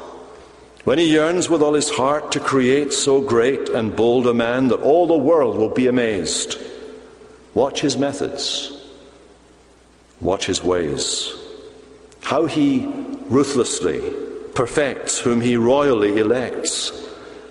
when 0.84 0.98
he 0.98 1.12
yearns 1.12 1.50
with 1.50 1.60
all 1.60 1.74
his 1.74 1.90
heart 1.90 2.32
to 2.32 2.40
create 2.40 2.94
so 2.94 3.20
great 3.20 3.68
and 3.68 3.94
bold 3.94 4.26
a 4.26 4.32
man 4.32 4.68
that 4.68 4.80
all 4.80 5.06
the 5.06 5.16
world 5.16 5.56
will 5.56 5.68
be 5.68 5.86
amazed, 5.86 6.58
watch 7.52 7.82
his 7.82 7.98
methods, 7.98 8.72
watch 10.20 10.46
his 10.46 10.64
ways, 10.64 11.34
how 12.22 12.46
he 12.46 12.86
ruthlessly 13.28 14.00
perfects 14.54 15.18
whom 15.18 15.40
he 15.42 15.56
royally 15.56 16.18
elects 16.18 16.90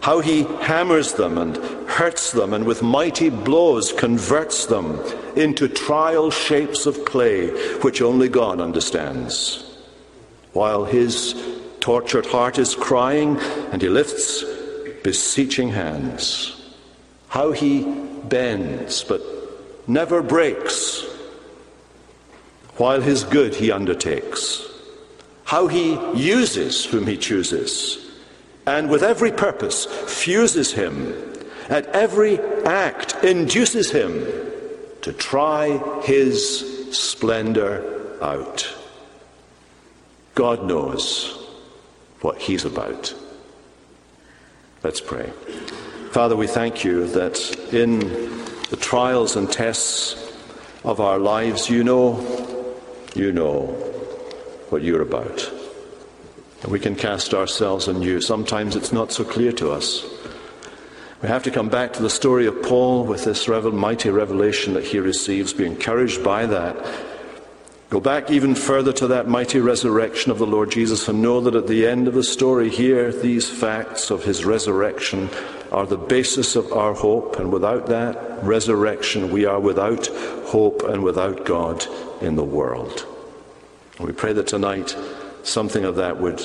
how 0.02 0.20
he 0.20 0.44
hammers 0.62 1.14
them 1.14 1.38
and 1.38 1.58
hurts 1.88 2.32
them 2.32 2.54
and 2.54 2.66
with 2.66 2.82
mighty 2.82 3.30
blows 3.30 3.94
converts 3.94 4.66
them 4.66 5.00
into 5.36 5.68
trial 5.68 6.32
shapes 6.32 6.88
of 6.88 7.06
clay 7.06 7.50
which 7.82 8.02
only 8.02 8.28
God 8.28 8.60
understands. 8.60 9.64
While 10.54 10.86
his 10.86 11.36
tortured 11.80 12.26
heart 12.26 12.58
is 12.58 12.76
crying 12.76 13.38
and 13.72 13.82
he 13.82 13.90
lifts 13.90 14.44
beseeching 15.04 15.70
hands. 15.70 16.58
How 17.30 17.52
he 17.52 17.84
bends 18.24 19.04
but 19.04 19.22
never 19.88 20.22
breaks 20.24 21.06
while 22.78 23.02
his 23.02 23.24
good 23.24 23.54
he 23.54 23.72
undertakes. 23.72 24.68
How 25.44 25.68
he 25.68 26.00
uses 26.16 26.86
whom 26.86 27.06
he 27.06 27.18
chooses 27.18 28.01
and 28.72 28.90
with 28.90 29.04
every 29.04 29.34
purpose 29.34 29.86
fuses 29.86 30.72
him, 30.72 31.14
at 31.68 31.86
every 31.88 32.40
act 32.64 33.22
induces 33.22 33.92
him 33.92 34.26
to 35.02 35.12
try 35.12 35.78
his 36.04 36.98
splendor 36.98 38.18
out. 38.22 38.74
God 40.36 40.64
knows 40.64 41.38
what 42.22 42.38
he's 42.38 42.64
about. 42.64 43.14
Let's 44.84 45.02
pray. 45.02 45.32
Father, 46.12 46.38
we 46.38 46.48
thank 46.48 46.86
you 46.86 47.08
that 47.08 47.38
in 47.74 48.00
the 48.70 48.78
trials 48.80 49.36
and 49.36 49.52
tests 49.52 50.16
of 50.86 51.02
our 51.02 51.20
lives, 51.20 51.70
you 51.70 51.84
know, 51.84 52.74
you 53.16 53.34
know 53.34 53.66
what 54.70 54.82
you're 54.82 55.02
about. 55.02 55.61
We 56.68 56.80
can 56.80 56.96
cast 56.96 57.34
ourselves 57.34 57.88
on 57.88 58.02
you. 58.02 58.22
Sometimes 58.22 58.76
it's 58.76 58.94
not 58.94 59.12
so 59.12 59.24
clear 59.24 59.52
to 59.54 59.72
us. 59.72 60.06
We 61.22 61.28
have 61.28 61.44
to 61.44 61.52
come 61.52 61.70
back 61.70 61.94
to 61.94 62.02
the 62.02 62.10
story 62.10 62.48
of 62.48 62.62
Paul 62.64 63.06
with 63.06 63.26
this 63.26 63.48
revel- 63.48 63.72
mighty 63.72 64.10
revelation 64.10 64.74
that 64.74 64.86
he 64.86 65.00
receives, 65.00 65.54
be 65.54 65.66
encouraged 65.66 66.24
by 66.24 66.46
that. 66.48 66.76
Go 67.92 68.00
back 68.00 68.32
even 68.32 68.56
further 68.56 68.94
to 68.94 69.08
that 69.08 69.28
mighty 69.28 69.60
resurrection 69.60 70.32
of 70.32 70.40
the 70.40 70.48
Lord 70.48 70.72
Jesus 70.72 71.08
and 71.08 71.22
know 71.22 71.42
that 71.42 71.56
at 71.56 71.68
the 71.68 71.86
end 71.86 72.08
of 72.08 72.14
the 72.14 72.24
story 72.24 72.70
here, 72.70 73.12
these 73.12 73.50
facts 73.50 74.10
of 74.10 74.24
his 74.24 74.46
resurrection 74.46 75.30
are 75.72 75.86
the 75.86 75.98
basis 75.98 76.56
of 76.56 76.72
our 76.72 76.94
hope, 76.94 77.38
and 77.38 77.52
without 77.52 77.88
that 77.88 78.44
resurrection, 78.44 79.30
we 79.32 79.46
are 79.46 79.60
without 79.60 80.08
hope 80.48 80.84
and 80.84 81.04
without 81.04 81.46
God 81.46 81.86
in 82.22 82.36
the 82.36 82.44
world. 82.44 83.06
And 83.98 84.08
we 84.08 84.14
pray 84.14 84.34
that 84.34 84.48
tonight, 84.48 84.96
something 85.44 85.86
of 85.86 85.96
that 85.98 86.18
would 86.20 86.42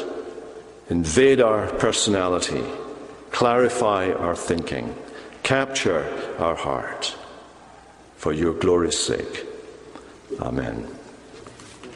invade 0.88 1.40
our 1.40 1.68
personality, 1.72 2.62
clarify 3.30 4.12
our 4.12 4.36
thinking, 4.36 4.94
capture 5.42 6.04
our 6.38 6.54
heart 6.54 7.16
for 8.16 8.32
your 8.32 8.54
glory's 8.54 8.98
sake. 8.98 9.46
Amen. 10.40 10.95